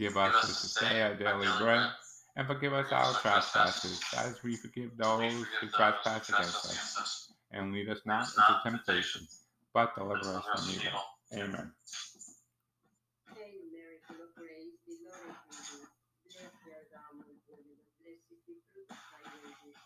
Give 0.00 0.16
us 0.16 0.32
this 0.48 0.74
day 0.80 1.04
our 1.04 1.14
daily 1.14 1.48
bread, 1.60 1.92
and 2.36 2.46
forgive 2.48 2.72
us 2.72 2.90
our 2.90 3.12
trespasses, 3.20 4.00
as 4.16 4.42
we 4.42 4.56
forgive 4.56 4.96
those 4.96 5.44
who 5.60 5.68
trespass 5.68 6.28
against 6.28 6.66
us. 6.66 7.32
And 7.52 7.72
lead 7.72 7.88
us 7.88 8.00
not 8.04 8.26
into 8.26 8.60
temptation, 8.64 9.28
but 9.72 9.94
deliver 9.94 10.40
us 10.40 10.44
from 10.50 10.64
evil. 10.72 11.00
Amen. 11.32 11.70
Hail 13.30 13.62
Mary, 13.70 14.02
full 14.06 14.18
of 14.18 14.34
grace, 14.34 14.74
the 14.82 14.98
Lord 15.06 15.30
is 15.30 15.38
with 15.46 15.62
thee. 15.70 15.86
Blessed 16.26 16.66
art 16.74 16.90
thou 16.90 17.14
among 17.14 17.38
women, 17.46 17.78
and 17.78 17.94
blessed 18.02 18.26
is 18.34 18.42
the 18.50 18.58
fruit 18.74 18.90
of 18.90 18.98
thy 19.22 19.30
womb, 19.38 19.54
Jesus. 19.62 19.78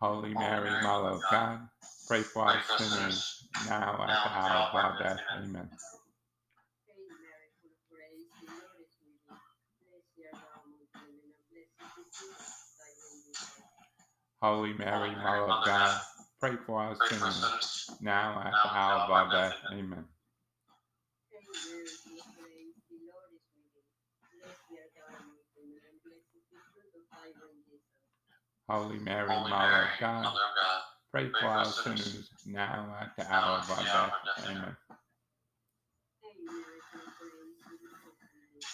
Holy 0.00 0.34
Mary, 0.34 0.70
Mother 0.82 1.08
of 1.10 1.22
God, 1.30 1.68
pray 2.08 2.22
for 2.22 2.48
us 2.48 2.64
sinners, 2.78 3.48
now 3.68 3.98
and 4.02 4.10
at 4.12 4.24
the 4.24 4.30
hour 4.30 4.68
of 4.68 4.74
our 4.76 4.98
death. 5.02 5.20
Amen. 5.36 5.70
Hail 6.86 7.08
Mary, 7.20 7.48
full 7.62 7.72
of 7.72 7.82
grace, 7.90 8.28
the 8.40 8.46
Lord 8.50 8.78
is 8.82 8.94
with 9.00 9.18
thee. 9.26 9.40
Blessed 9.80 10.18
art 10.26 10.38
thou 10.42 10.62
among 10.66 10.86
women, 11.00 11.30
and 11.32 11.44
blessed 11.50 11.80
is 11.82 11.88
the 11.98 12.10
fruit 12.14 12.36
of 12.36 12.72
thy 12.78 12.90
womb, 13.00 13.20
Jesus. 13.24 13.62
Holy 14.42 14.74
Mary, 14.74 15.16
Mother 15.16 15.50
of 15.52 15.64
God, 15.64 16.00
pray 16.40 16.56
for 16.66 16.82
us 16.82 16.98
Pray 16.98 17.10
for 17.18 17.32
sinners, 17.32 17.36
sinners, 17.36 17.90
now 18.00 18.38
and 18.40 18.48
at 18.48 18.58
the 18.62 18.70
hour 18.74 18.96
of 19.02 19.10
our 19.10 19.28
death. 19.30 19.56
Amen. 19.72 20.04
Hail 21.32 21.54
Mary, 21.66 21.96
full 22.04 22.18
of 22.20 22.28
grace, 22.36 22.78
the 22.90 22.98
Lord 23.06 23.30
is 23.34 23.46
with 23.54 23.68
thee. 23.74 23.88
Blessed 24.32 24.70
art 24.74 24.92
thou 24.96 25.08
among 25.20 25.44
women, 25.56 25.82
and 25.86 25.98
blessed 26.04 26.32
is 26.36 26.46
the 26.50 26.60
fruit 26.72 26.92
of 26.96 27.04
thy 27.10 27.30
womb, 27.38 27.62
Jesus. 27.66 27.82
Holy 28.68 28.98
Mary, 28.98 29.28
Holy 29.28 29.50
Mother 29.50 29.68
Mary, 29.72 29.84
of 29.84 30.00
God, 30.00 30.22
Mother 30.24 30.40
of 30.40 30.54
God, 30.56 30.82
pray 31.12 31.28
for 31.40 31.48
us 31.48 31.84
sinners, 31.84 32.30
now 32.46 32.88
and 32.88 32.92
at 32.96 33.12
the 33.16 33.24
hour 33.32 33.58
of 33.60 33.70
our 33.70 33.84
death. 33.84 34.12
Amen. 34.48 34.76
Hail 36.24 36.32
Mary, 36.48 36.80
full 36.88 37.04
of 37.04 37.12
grace, 37.20 37.60
the 37.68 37.76
Lord 37.84 38.08
is 38.16 38.32
with 38.32 38.48
thee. 38.56 38.64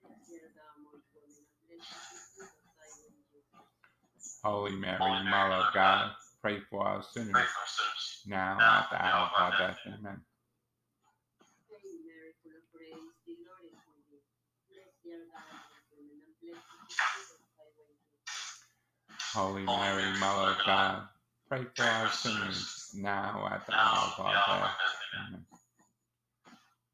Blessed 0.00 0.32
art 0.40 0.52
thou 0.56 0.70
among 0.80 1.04
women, 1.12 1.44
and 1.44 1.60
blessed 1.68 1.92
is 1.92 2.12
the 2.16 2.24
fruit 2.32 2.56
of 2.56 2.72
thy 2.80 2.88
womb, 3.04 3.20
Jesus. 3.28 4.40
Holy 4.44 4.76
Mary, 4.80 4.96
Holy 4.96 5.24
Mary, 5.24 5.28
Mother 5.28 5.60
of 5.60 5.68
Mother 5.68 5.68
of 5.68 5.74
God, 5.74 6.16
pray 6.40 6.60
for 6.70 6.88
us 6.88 7.12
pray 7.12 7.24
sinners, 7.24 7.52
for 7.52 7.62
us 7.64 7.72
sinners, 7.76 8.24
now 8.26 8.56
and 8.56 8.64
now 8.64 8.80
at 8.80 8.88
the 8.90 8.98
hour 9.04 9.28
of 9.28 9.32
our 9.36 9.52
death. 9.60 9.78
Amen. 9.86 10.20
Holy 19.34 19.64
Mary, 19.64 20.18
Mother 20.20 20.52
of 20.52 20.58
God, 20.66 21.08
pray 21.48 21.66
for 21.76 21.82
us 21.84 22.20
sinners, 22.20 22.90
now 22.94 23.48
at 23.52 23.66
the 23.66 23.74
hour 23.74 24.12
of 24.18 24.20
our 24.26 24.34
death. 24.34 24.76
Amen. 25.28 25.46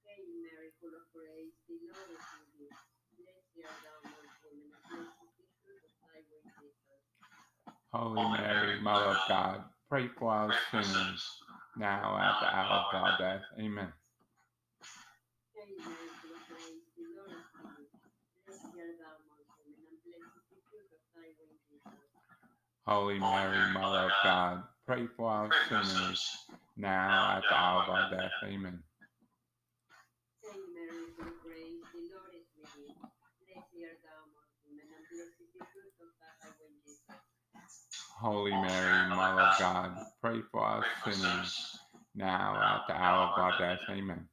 Hail 0.06 0.26
Mary, 0.40 0.72
full 0.80 0.96
of 0.96 1.06
grace, 1.12 1.56
the 1.68 1.76
Lord 1.88 2.08
is 2.10 2.24
with 2.34 2.48
thee. 2.56 2.72
Blessed 3.18 3.60
art 3.64 3.80
thou 3.84 3.96
among 4.04 4.28
women, 4.44 4.72
and 4.72 4.84
blessed 4.88 5.20
is 5.22 5.32
the 5.38 5.46
fruit 5.62 5.84
of 5.84 5.94
thy 6.02 6.18
womb, 6.32 6.48
Jesus. 6.58 7.04
Holy 7.92 8.26
Mary, 8.38 8.80
Mother 8.80 9.16
of 9.16 9.22
God, 9.28 9.64
pray 9.88 10.08
for 10.18 10.32
us 10.32 10.56
sinners, 10.72 11.22
now 11.76 12.16
at 12.18 12.40
the 12.40 12.48
hour 12.56 12.78
of 12.88 12.94
our 12.94 13.18
death. 13.18 13.44
Amen. 13.60 13.92
Hail 15.54 15.72
Mary, 15.84 16.08
full 16.20 16.32
of 16.36 16.42
grace, 16.48 16.88
the 16.96 17.06
Lord 17.16 17.32
is 17.36 17.48
with 17.56 17.72
thee. 17.76 17.92
Blessed 18.46 18.76
art 18.80 18.96
thou 19.00 19.14
among 19.22 19.44
women, 19.58 19.82
and 19.92 19.98
blessed 20.04 20.34
is 20.40 20.46
the 20.50 20.58
fruit 20.70 20.90
of 20.94 21.02
thy 21.14 21.28
womb, 21.38 21.58
Jesus. 21.68 22.00
Holy 22.86 23.18
Mary, 23.18 23.72
Mother 23.72 24.06
of 24.06 24.12
God, 24.24 24.64
Pray 24.86 25.06
for 25.16 25.30
our 25.30 25.48
Pray 25.48 25.58
us 25.58 25.68
sinners 25.68 25.92
sinners. 25.92 26.46
now 26.76 27.36
at 27.36 27.42
the 27.48 27.54
hour 27.54 27.82
of 27.84 27.88
our 27.90 28.10
death. 28.10 28.32
Amen. 28.44 28.82
Hail 30.42 30.66
Mary, 30.74 31.12
full 31.16 31.28
of 31.28 31.38
grace, 31.40 31.84
the 31.92 32.02
Lord 32.14 32.32
is 32.34 32.48
with 32.56 32.72
thee. 32.74 32.96
Blessed 33.40 33.78
art 33.84 34.00
thou 34.04 34.18
among 34.26 34.50
women, 34.64 34.88
and 34.92 35.04
blessed 35.10 35.40
is 35.40 35.52
the 35.54 35.64
fruit 35.72 35.94
of 36.00 36.10
thy 36.20 36.48
womb, 36.58 36.78
Jesus. 36.84 37.22
Holy 38.20 38.52
Mary, 38.52 39.08
Mother 39.08 39.42
of 39.42 39.58
God, 39.58 40.06
pray 40.22 40.40
for 40.52 40.64
us 40.66 40.86
sinners 41.04 41.20
sinners. 41.22 41.78
now 42.14 42.56
at 42.60 42.86
the 42.88 42.94
hour 42.94 43.28
of 43.28 43.38
our 43.38 43.58
death. 43.58 43.80
Amen. 43.90 44.28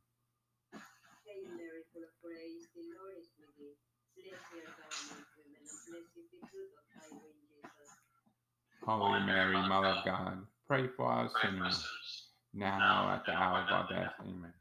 Hail 1.26 1.46
Mary, 1.56 1.84
full 1.94 2.04
of 2.06 2.14
grace, 2.24 2.68
the 2.76 2.84
Lord 2.98 3.16
is 3.20 3.30
with 3.40 3.54
thee. 3.58 3.78
Blessed 4.16 4.54
art 4.66 4.76
thou 4.78 4.90
among 5.08 5.26
women, 5.38 5.64
and 5.66 5.80
blessed 5.88 6.16
is 6.18 6.30
the 6.32 6.42
fruit 6.50 6.72
of 6.78 6.86
thy 6.94 7.08
womb, 7.12 7.40
Jesus. 7.48 7.92
Holy 8.88 9.20
Mary, 9.26 9.54
Mother 9.68 9.88
of 9.88 10.06
God, 10.06 10.48
pray 10.68 10.88
for 10.96 11.12
us 11.12 11.32
sinners 11.42 11.86
now 12.54 13.14
at 13.14 13.26
the 13.26 13.34
hour 13.34 13.60
of 13.64 13.70
our 13.72 13.88
death. 13.90 14.14
Amen. 14.22 14.54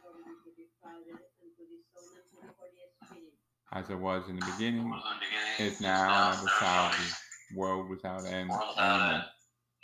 Glory 0.00 0.22
be 0.24 0.34
to 0.44 0.50
the 0.56 0.66
Father, 0.82 1.18
and 1.18 1.50
to 1.58 1.62
the 1.66 1.82
Son, 1.92 2.06
and 2.14 2.24
to 2.30 2.36
the 2.46 2.52
Holy 2.58 2.86
Spirit. 3.04 3.32
As 3.72 3.90
it 3.90 3.98
was 3.98 4.28
in 4.28 4.36
the 4.36 4.46
beginning, 4.46 4.88
Was 4.88 5.02
in 5.04 5.18
the 5.18 5.26
beginning, 5.26 5.74
is 5.74 5.80
now, 5.80 6.30
and 6.30 6.38
ever 6.38 6.48
shall 6.60 6.90
be, 6.90 7.56
world 7.56 7.90
without 7.90 8.24
end. 8.24 8.50
Amen. 8.78 9.24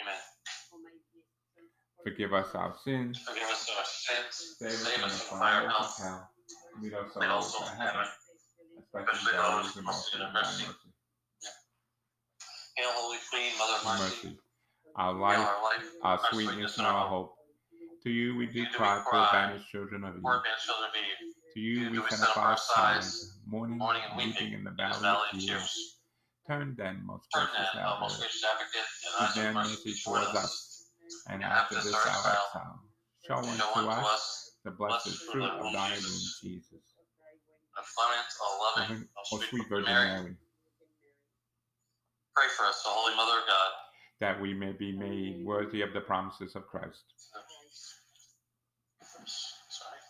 Amen. 0.00 0.22
O 0.72 0.78
my 0.78 0.90
blessed 0.94 1.42
Son, 1.50 1.64
Forgive 2.04 2.32
us 2.34 2.54
our 2.54 2.74
sins, 2.84 3.18
Forgive 3.26 3.42
us 3.44 3.68
our 3.76 3.84
sins. 3.84 4.56
save 4.58 4.70
us 4.70 4.82
Save 4.82 4.94
from 4.94 5.04
us 5.04 5.18
the 5.18 5.24
from 5.26 5.38
fire 5.40 5.62
fire 5.62 5.70
of 5.70 5.96
hell. 5.98 6.30
Lead 6.82 6.94
us 6.94 7.10
all 7.16 7.42
to 7.42 7.70
heaven, 7.76 8.06
especially 8.78 9.32
those 9.36 9.74
who 9.74 9.82
most 9.82 10.14
in 10.14 10.20
need 10.20 10.26
the 10.26 10.32
thy 10.32 10.40
mercy. 10.40 10.64
Hail, 12.76 12.88
Holy 12.92 13.18
Queen, 13.30 13.52
Mother 13.58 13.76
of 13.78 13.84
mercy. 14.00 14.26
mercy. 14.28 14.38
Our 14.96 15.12
life, 15.14 15.38
our 15.38 15.62
life, 15.62 15.86
our 16.02 16.20
sweetness, 16.30 16.78
and 16.78 16.86
our 16.86 17.08
hope. 17.08 17.34
To 18.04 18.10
you 18.10 18.34
we 18.36 18.46
do 18.46 18.64
To 18.64 18.70
cry, 18.72 19.02
poor 19.08 19.28
banished 19.32 19.70
children 19.70 20.04
of 20.04 20.16
Eve. 20.16 20.22
Poor 20.22 20.34
man, 20.42 20.52
children 20.64 20.88
of 20.90 20.96
Eve. 20.96 21.34
To 21.54 21.60
you 21.60 21.90
we 21.90 22.08
send 22.10 22.22
up 22.22 22.36
our 22.36 22.44
our 22.50 22.56
sighs, 22.56 23.38
mourning, 23.46 23.80
and 23.80 24.16
weeping 24.16 24.52
in 24.54 24.64
the 24.64 24.70
valley 24.70 25.06
of 25.32 25.38
tears. 25.38 25.98
Turn 26.48 26.74
then, 26.76 27.02
most 27.06 27.30
gracious 27.32 27.54
Advocate, 27.54 28.18
gracious 28.18 28.44
advocate, 28.44 28.88
and 29.20 29.34
Give 29.34 29.42
them 29.44 29.56
of 29.56 29.68
mercy 29.68 29.94
towards 30.02 30.26
us. 30.34 30.88
and 31.28 31.44
after 31.44 31.76
this 31.76 31.94
our 31.94 32.00
our 32.00 32.08
exile, 32.08 32.80
show 33.26 33.36
unto 33.36 33.88
us 33.90 34.56
the 34.64 34.72
blessed 34.72 35.08
fruit 35.30 35.44
of 35.44 35.72
thy 35.72 35.90
womb, 35.90 36.26
Jesus. 36.42 36.82
The 37.76 37.82
clement, 37.94 38.26
O 38.40 38.72
loving, 38.76 39.08
O 39.32 39.38
sweet 39.38 39.68
Virgin 39.68 39.94
Mary. 39.94 40.36
Mary, 42.36 42.48
Pray 42.48 42.48
for 42.56 42.66
us, 42.66 42.82
O 42.86 42.90
Holy 42.92 43.16
Mother 43.16 43.40
of 43.40 43.46
God. 43.46 43.70
that 44.20 44.40
we 44.40 44.54
may 44.54 44.72
be 44.72 44.92
made 44.96 45.44
worthy 45.44 45.82
of 45.82 45.92
the 45.92 46.00
promises 46.00 46.54
of 46.56 46.66
Christ. 46.66 47.04
Sorry. 49.26 50.00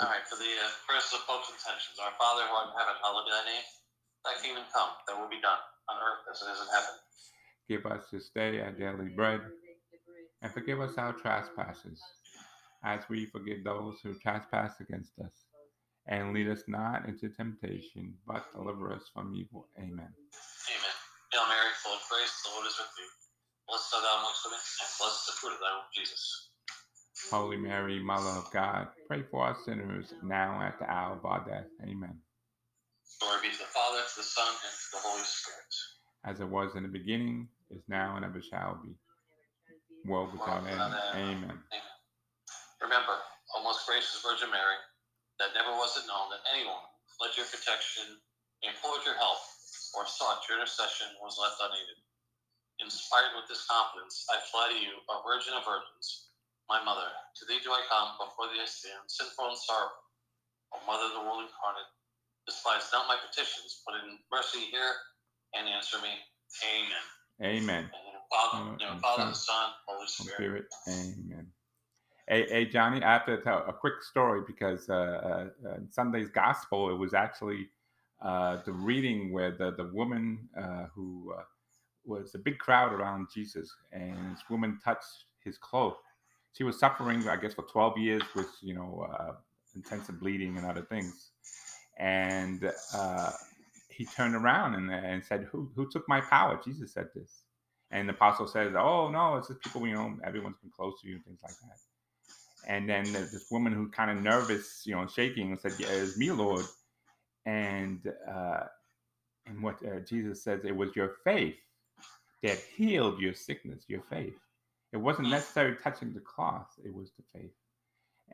All 0.00 0.08
right, 0.08 0.24
for 0.26 0.36
the 0.36 0.44
uh, 0.44 0.68
prayers 0.88 1.08
of 1.14 1.20
Pope's 1.28 1.50
intentions. 1.52 1.96
Our 2.02 2.12
Father 2.18 2.42
who 2.48 2.54
art 2.56 2.72
in 2.72 2.78
heaven, 2.80 2.96
hallowed 3.02 3.26
be 3.28 3.32
thy 3.32 3.44
name. 3.46 3.66
Thy 4.24 4.34
kingdom 4.42 4.64
come, 4.72 4.90
thy 5.06 5.14
will 5.20 5.28
be 5.30 5.40
done, 5.42 5.60
on 5.90 5.96
earth 6.00 6.24
as 6.30 6.42
it 6.42 6.50
is 6.52 6.60
in 6.60 6.70
heaven. 6.72 6.94
Give 7.68 7.84
us 7.86 8.08
this 8.10 8.30
day 8.34 8.60
our 8.60 8.72
daily 8.72 9.10
bread, 9.10 9.40
and 10.42 10.52
forgive 10.52 10.80
us 10.80 10.96
our 10.98 11.12
trespasses, 11.12 12.00
as 12.84 13.02
we 13.08 13.26
forgive 13.26 13.64
those 13.64 14.00
who 14.02 14.14
trespass 14.18 14.80
against 14.80 15.12
us. 15.20 15.32
And 16.08 16.34
lead 16.34 16.48
us 16.48 16.64
not 16.66 17.06
into 17.06 17.28
temptation, 17.28 18.14
but 18.26 18.50
deliver 18.52 18.92
us 18.92 19.06
from 19.14 19.34
evil. 19.34 19.68
Amen. 19.78 20.10
Amen. 20.10 20.96
Hail 21.32 21.46
Mary, 21.46 21.70
full 21.82 21.94
of 21.94 22.02
grace, 22.10 22.34
the 22.42 22.50
Lord 22.50 22.66
is 22.66 22.74
with 22.76 22.90
thee. 22.98 23.06
Blessed 23.68 23.94
art 23.94 24.02
thou 24.02 24.18
amongst 24.18 24.42
women, 24.44 24.58
and 24.58 24.90
blessed 24.98 25.20
is 25.22 25.26
the 25.30 25.36
fruit 25.38 25.54
of 25.54 25.60
thy 25.62 25.72
womb, 25.72 25.88
Jesus. 25.94 26.50
Holy 27.30 27.56
Mary, 27.56 28.02
Mother 28.02 28.34
of 28.36 28.50
God, 28.52 28.88
pray 29.06 29.22
for 29.30 29.46
us 29.46 29.64
sinners 29.64 30.12
now 30.22 30.58
and 30.58 30.64
at 30.64 30.78
the 30.78 30.90
hour 30.90 31.14
of 31.14 31.24
our 31.24 31.44
death. 31.46 31.70
Amen. 31.82 32.18
Glory 33.20 33.48
be 33.48 33.50
to 33.54 33.58
the 33.58 33.70
Father, 33.70 34.02
to 34.02 34.16
the 34.18 34.26
Son, 34.26 34.48
and 34.50 34.74
to 34.74 34.88
the 34.92 35.02
Holy 35.06 35.22
Spirit. 35.22 35.72
As 36.26 36.40
it 36.40 36.48
was 36.48 36.74
in 36.74 36.82
the 36.82 36.88
beginning, 36.90 37.48
is 37.70 37.82
now, 37.88 38.16
and 38.16 38.24
ever 38.24 38.42
shall 38.42 38.80
be. 38.82 38.90
World 40.04 40.32
without 40.32 40.66
end. 40.66 40.94
Amen. 41.14 41.58
Remember, 42.82 43.14
O 43.54 43.62
most 43.62 43.86
gracious 43.86 44.20
Virgin 44.20 44.50
Mary, 44.50 44.76
that 45.42 45.58
never 45.58 45.74
was 45.74 45.98
it 45.98 46.06
known 46.06 46.30
that 46.30 46.46
anyone 46.54 46.86
fled 47.18 47.34
your 47.34 47.50
protection, 47.50 48.14
implored 48.62 49.02
your 49.02 49.18
help, 49.18 49.42
or 49.98 50.06
sought 50.06 50.46
your 50.46 50.62
intercession 50.62 51.10
was 51.18 51.34
left 51.34 51.58
unaided. 51.58 51.98
Inspired 52.78 53.34
with 53.34 53.50
this 53.50 53.66
confidence, 53.66 54.22
I 54.30 54.38
fly 54.54 54.70
to 54.70 54.78
you, 54.78 54.94
a 55.10 55.18
Virgin 55.26 55.58
of 55.58 55.66
Virgins, 55.66 56.30
my 56.70 56.78
Mother. 56.86 57.10
To 57.10 57.42
thee 57.50 57.58
do 57.58 57.74
I 57.74 57.82
come, 57.90 58.14
before 58.22 58.54
thee 58.54 58.62
I 58.62 58.70
stand, 58.70 59.02
sinful 59.10 59.50
and 59.50 59.58
sorrowful. 59.58 60.06
O 60.72 60.80
Mother 60.86 61.10
of 61.10 61.18
the 61.18 61.24
world 61.26 61.42
incarnate, 61.42 61.90
despise 62.46 62.86
not 62.94 63.10
my 63.10 63.18
petitions, 63.18 63.82
but 63.82 63.98
in 63.98 64.22
mercy 64.30 64.70
hear 64.70 64.86
and 65.58 65.66
answer 65.66 65.98
me. 65.98 66.14
Amen. 66.62 67.04
Amen. 67.42 67.84
And 67.90 68.04
in 68.06 68.14
the 68.14 68.24
Father, 68.30 68.78
And 68.78 68.98
uh, 68.98 69.02
Father, 69.02 69.26
Son. 69.26 69.34
the 69.34 69.42
Son, 69.42 69.66
Holy 69.90 70.06
Spirit. 70.06 70.38
Spirit. 70.38 70.66
Amen. 70.86 71.31
Hey, 72.32 72.46
hey, 72.48 72.64
Johnny, 72.64 73.02
I 73.02 73.12
have 73.12 73.26
to 73.26 73.36
tell 73.42 73.62
a 73.68 73.74
quick 73.74 74.02
story 74.02 74.40
because 74.46 74.88
uh, 74.88 74.94
uh, 74.94 75.68
uh, 75.68 75.74
in 75.74 75.90
Sunday's 75.90 76.30
gospel, 76.30 76.88
it 76.88 76.96
was 76.96 77.12
actually 77.12 77.68
uh, 78.22 78.56
the 78.64 78.72
reading 78.72 79.34
where 79.34 79.50
the, 79.50 79.72
the 79.72 79.90
woman 79.92 80.48
uh, 80.58 80.86
who 80.94 81.34
uh, 81.38 81.42
was 82.06 82.34
a 82.34 82.38
big 82.38 82.56
crowd 82.56 82.94
around 82.94 83.26
Jesus, 83.34 83.70
and 83.92 84.16
this 84.34 84.44
woman 84.48 84.78
touched 84.82 85.26
his 85.44 85.58
cloak. 85.58 85.98
She 86.56 86.64
was 86.64 86.78
suffering, 86.78 87.28
I 87.28 87.36
guess, 87.36 87.52
for 87.52 87.64
12 87.64 87.98
years 87.98 88.22
with, 88.34 88.48
you 88.62 88.76
know, 88.76 89.06
intensive 89.74 90.18
bleeding 90.18 90.56
and 90.56 90.64
other 90.64 90.86
things. 90.88 91.32
And 91.98 92.62
he 93.90 94.06
turned 94.06 94.34
around 94.34 94.76
and, 94.76 94.90
and 94.90 95.22
said, 95.22 95.48
who, 95.52 95.70
who 95.76 95.86
took 95.90 96.08
my 96.08 96.22
power? 96.22 96.58
Jesus 96.64 96.94
said 96.94 97.08
this. 97.14 97.42
And 97.90 98.08
the 98.08 98.14
apostle 98.14 98.46
says, 98.46 98.72
"Oh 98.74 99.10
no, 99.10 99.36
it's 99.36 99.48
just 99.48 99.60
people. 99.60 99.86
You 99.86 99.92
know, 99.96 100.16
everyone's 100.24 100.56
been 100.62 100.70
close 100.74 100.98
to 101.02 101.08
you 101.08 101.16
and 101.16 101.24
things 101.26 101.40
like 101.42 101.52
that." 101.60 101.91
And 102.66 102.88
then 102.88 103.12
there's 103.12 103.32
this 103.32 103.50
woman 103.50 103.72
who 103.72 103.88
kind 103.88 104.10
of 104.10 104.22
nervous, 104.22 104.82
you 104.86 104.94
know, 104.94 105.06
shaking, 105.06 105.50
and 105.50 105.60
said, 105.60 105.74
"Yeah, 105.78 105.88
it's 105.88 106.16
me, 106.16 106.30
Lord." 106.30 106.64
And 107.46 108.00
uh, 108.30 108.64
and 109.46 109.62
what 109.62 109.76
uh, 109.84 110.00
Jesus 110.00 110.42
says, 110.42 110.60
it 110.64 110.76
was 110.76 110.94
your 110.96 111.16
faith 111.24 111.56
that 112.42 112.58
healed 112.76 113.20
your 113.20 113.34
sickness, 113.34 113.84
your 113.88 114.02
faith. 114.10 114.36
It 114.92 114.98
wasn't 114.98 115.30
necessarily 115.30 115.76
touching 115.82 116.14
the 116.14 116.20
cloth; 116.20 116.68
it 116.84 116.94
was 116.94 117.10
the 117.16 117.24
faith. 117.38 117.52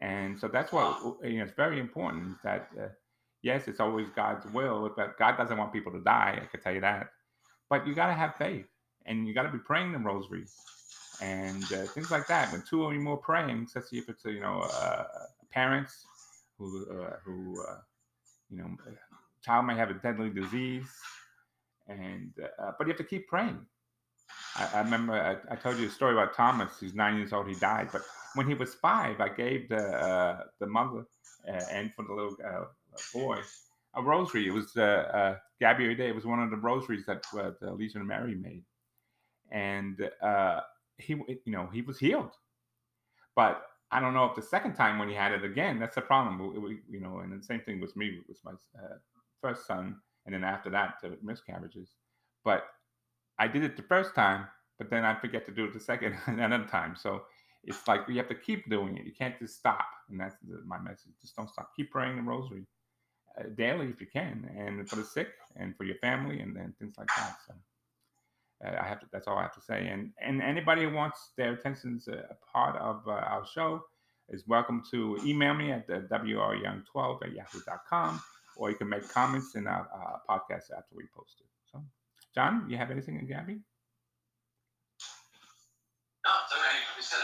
And 0.00 0.38
so 0.38 0.48
that's 0.48 0.72
what 0.72 1.18
you 1.24 1.38
know. 1.38 1.44
It's 1.44 1.54
very 1.56 1.80
important 1.80 2.36
that 2.44 2.68
uh, 2.78 2.88
yes, 3.42 3.68
it's 3.68 3.80
always 3.80 4.08
God's 4.14 4.46
will, 4.52 4.92
but 4.96 5.18
God 5.18 5.36
doesn't 5.36 5.56
want 5.56 5.72
people 5.72 5.92
to 5.92 6.00
die. 6.00 6.40
I 6.42 6.46
can 6.46 6.60
tell 6.60 6.74
you 6.74 6.80
that. 6.82 7.08
But 7.70 7.86
you 7.86 7.94
got 7.94 8.08
to 8.08 8.14
have 8.14 8.36
faith 8.36 8.66
and 9.06 9.26
you 9.26 9.34
got 9.34 9.44
to 9.44 9.52
be 9.52 9.58
praying 9.58 9.92
the 9.92 9.98
rosary 9.98 10.44
and 11.20 11.64
uh, 11.72 11.84
things 11.86 12.10
like 12.10 12.26
that. 12.28 12.52
When 12.52 12.62
two 12.62 12.82
or 12.84 12.92
more 12.94 13.16
praying, 13.16 13.64
especially 13.64 13.98
if 13.98 14.08
it's 14.08 14.24
you 14.24 14.40
know 14.40 14.60
uh, 14.60 15.04
parents 15.50 16.06
who 16.58 16.86
uh, 16.90 17.16
who 17.24 17.60
uh, 17.68 17.78
you 18.50 18.58
know 18.58 18.70
child 19.44 19.66
might 19.66 19.76
have 19.76 19.90
a 19.90 19.94
deadly 19.94 20.30
disease, 20.30 20.86
and 21.88 22.32
uh, 22.58 22.72
but 22.78 22.86
you 22.86 22.92
have 22.92 22.98
to 22.98 23.04
keep 23.04 23.28
praying. 23.28 23.58
I, 24.56 24.70
I 24.74 24.80
remember 24.80 25.14
I, 25.14 25.52
I 25.52 25.56
told 25.56 25.78
you 25.78 25.86
a 25.86 25.90
story 25.90 26.12
about 26.12 26.34
Thomas. 26.34 26.78
He's 26.80 26.94
nine 26.94 27.16
years 27.16 27.32
old. 27.32 27.48
He 27.48 27.54
died, 27.54 27.88
but 27.92 28.02
when 28.34 28.46
he 28.46 28.54
was 28.54 28.74
five, 28.74 29.20
I 29.20 29.28
gave 29.28 29.68
the 29.68 29.84
uh, 29.88 30.40
the 30.60 30.66
mother 30.66 31.04
and 31.70 31.92
for 31.94 32.04
the 32.04 32.12
little 32.12 32.36
boy 33.14 33.38
a 33.94 34.02
rosary. 34.02 34.46
It 34.46 34.52
was 34.52 34.72
Gabriel 35.60 35.96
Day. 35.96 36.08
It 36.08 36.14
was 36.14 36.26
one 36.26 36.40
of 36.40 36.50
the 36.50 36.56
rosaries 36.56 37.06
that 37.06 37.22
the 37.32 37.72
Legion 37.72 38.02
of 38.02 38.06
Mary 38.06 38.34
made 38.34 38.64
and 39.50 39.98
he 40.98 41.14
you 41.14 41.52
know 41.52 41.68
he 41.72 41.82
was 41.82 41.98
healed. 41.98 42.32
But 43.36 43.62
i 43.90 44.00
don't 44.00 44.14
know 44.14 44.26
if 44.26 44.36
the 44.36 44.42
second 44.42 44.74
time 44.74 44.98
when 44.98 45.08
he 45.08 45.14
had 45.14 45.32
it 45.32 45.44
again 45.44 45.78
that's 45.80 45.96
the 45.96 46.02
problem. 46.02 46.38
We, 46.38 46.58
we- 46.58 46.82
you 46.90 47.00
know 47.00 47.20
and 47.20 47.32
the 47.40 47.44
same 47.44 47.60
thing 47.60 47.80
with 47.80 47.96
me 47.96 48.20
with 48.28 48.38
my 48.44 48.52
uh, 48.52 48.98
first 49.42 49.66
son 49.66 49.96
and 50.26 50.34
then 50.34 50.44
after 50.44 50.70
that 50.70 50.96
the 51.02 51.18
miscarriages. 51.22 51.90
But 52.44 52.64
i 53.38 53.48
did 53.48 53.64
it 53.64 53.76
the 53.76 53.82
first 53.82 54.14
time 54.14 54.46
but 54.78 54.90
then 54.90 55.04
i 55.04 55.14
forget 55.14 55.46
to 55.46 55.52
do 55.52 55.64
it 55.66 55.74
the 55.74 55.80
second 55.80 56.16
and 56.26 56.40
another 56.40 56.66
time. 56.66 56.96
So 56.96 57.24
it's 57.64 57.86
like 57.88 58.02
you 58.08 58.16
have 58.18 58.28
to 58.28 58.34
keep 58.36 58.70
doing 58.70 58.96
it. 58.98 59.06
You 59.06 59.12
can't 59.12 59.38
just 59.38 59.56
stop. 59.56 59.86
And 60.10 60.20
that's 60.20 60.36
the, 60.42 60.62
my 60.66 60.78
message. 60.78 61.12
Just 61.20 61.36
don't 61.36 61.50
stop. 61.50 61.70
Keep 61.76 61.90
praying 61.92 62.16
the 62.16 62.22
rosary 62.22 62.64
uh, 63.38 63.44
daily 63.56 63.88
if 63.88 64.00
you 64.00 64.06
can 64.06 64.50
and 64.56 64.88
for 64.88 64.96
the 64.96 65.04
sick 65.04 65.28
and 65.56 65.76
for 65.76 65.84
your 65.84 65.96
family 65.96 66.40
and 66.40 66.56
then 66.56 66.74
things 66.78 66.94
like 66.98 67.08
that 67.16 67.36
so 67.46 67.54
I 68.64 68.84
have 68.86 69.00
to, 69.00 69.06
that's 69.12 69.28
all 69.28 69.38
I 69.38 69.42
have 69.42 69.54
to 69.54 69.60
say. 69.60 69.88
And 69.88 70.10
and 70.20 70.42
anybody 70.42 70.82
who 70.82 70.92
wants 70.92 71.30
their 71.36 71.52
attention's 71.52 72.08
a 72.08 72.36
part 72.52 72.76
of 72.76 73.06
uh, 73.06 73.12
our 73.12 73.46
show 73.46 73.82
is 74.28 74.46
welcome 74.46 74.82
to 74.90 75.18
email 75.24 75.54
me 75.54 75.72
at 75.72 75.86
the 75.86 76.06
wryoung12 76.10 77.24
at 77.24 77.32
yahoo.com 77.32 78.20
or 78.58 78.70
you 78.70 78.76
can 78.76 78.88
make 78.88 79.08
comments 79.08 79.54
in 79.54 79.66
our 79.66 79.88
uh, 79.94 80.18
podcast 80.28 80.70
after 80.76 80.94
we 80.94 81.04
post 81.16 81.36
it. 81.40 81.46
So, 81.70 81.82
John, 82.34 82.66
you 82.68 82.76
have 82.76 82.90
anything, 82.90 83.16
in 83.18 83.26
Gabby? 83.26 83.54
No, 86.26 86.32
it's 86.44 86.52
okay. 86.52 86.76
I 86.96 87.00
said, 87.00 87.18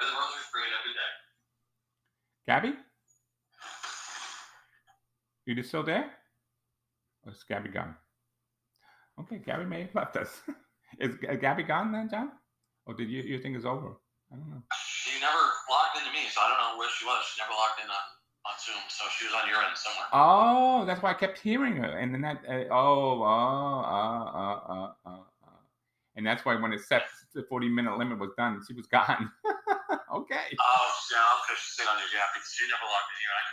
rosary's 0.00 0.46
great 0.52 0.72
every 0.80 0.94
day. 0.94 1.12
Gabby? 2.46 2.78
You 5.44 5.54
just 5.56 5.68
still 5.68 5.82
there? 5.82 6.10
Or 7.24 7.32
is 7.32 7.44
Gabby 7.48 7.70
gone? 7.70 7.96
Okay, 9.20 9.38
Gabby 9.44 9.64
may 9.64 9.82
have 9.82 9.94
left 9.94 10.16
us. 10.16 10.40
is 11.00 11.16
Gabby 11.40 11.62
gone 11.62 11.92
then, 11.92 12.08
John? 12.10 12.32
Or 12.86 12.94
did 12.94 13.10
you 13.10 13.22
you 13.22 13.38
think 13.38 13.56
it's 13.56 13.64
over? 13.64 13.98
I 14.32 14.36
don't 14.36 14.50
know. 14.50 14.62
She 14.74 15.20
never 15.20 15.42
logged 15.70 15.98
into 15.98 16.12
me, 16.12 16.26
so 16.30 16.40
I 16.40 16.48
don't 16.48 16.58
know 16.58 16.78
where 16.78 16.90
she 16.90 17.04
was. 17.04 17.22
She 17.30 17.40
never 17.40 17.54
logged 17.54 17.78
in 17.82 17.88
on, 17.90 18.04
on 18.46 18.54
Zoom, 18.58 18.82
so 18.88 19.04
she 19.18 19.26
was 19.26 19.34
on 19.34 19.48
your 19.48 19.62
end 19.62 19.76
somewhere. 19.76 20.10
Oh, 20.12 20.84
that's 20.86 21.02
why 21.02 21.10
I 21.10 21.14
kept 21.14 21.38
hearing 21.38 21.76
her, 21.76 21.98
and 21.98 22.12
then 22.12 22.22
that. 22.22 22.42
Uh, 22.48 22.66
oh, 22.74 23.22
oh, 23.22 23.78
uh, 23.86 24.24
uh, 24.34 24.58
uh, 24.72 24.92
uh. 25.06 25.22
And 26.16 26.24
that's 26.24 26.44
why 26.46 26.56
when 26.56 26.72
it 26.72 26.80
set 26.80 27.04
the 27.34 27.44
forty 27.44 27.68
minute 27.68 27.98
limit 27.98 28.18
was 28.18 28.32
done, 28.40 28.62
she 28.66 28.72
was 28.72 28.86
gone. 28.88 29.28
okay. 30.16 30.48
Oh, 30.56 30.88
yeah, 31.12 31.36
okay. 31.44 31.56
She 31.60 31.76
stayed 31.76 31.90
on 31.92 32.00
your 32.00 32.08
yeah, 32.08 32.24
because 32.32 32.48
she 32.56 32.64
never 32.72 32.88
logged 32.88 33.12
in 33.12 33.18
here. 33.20 33.34
I 33.36 33.44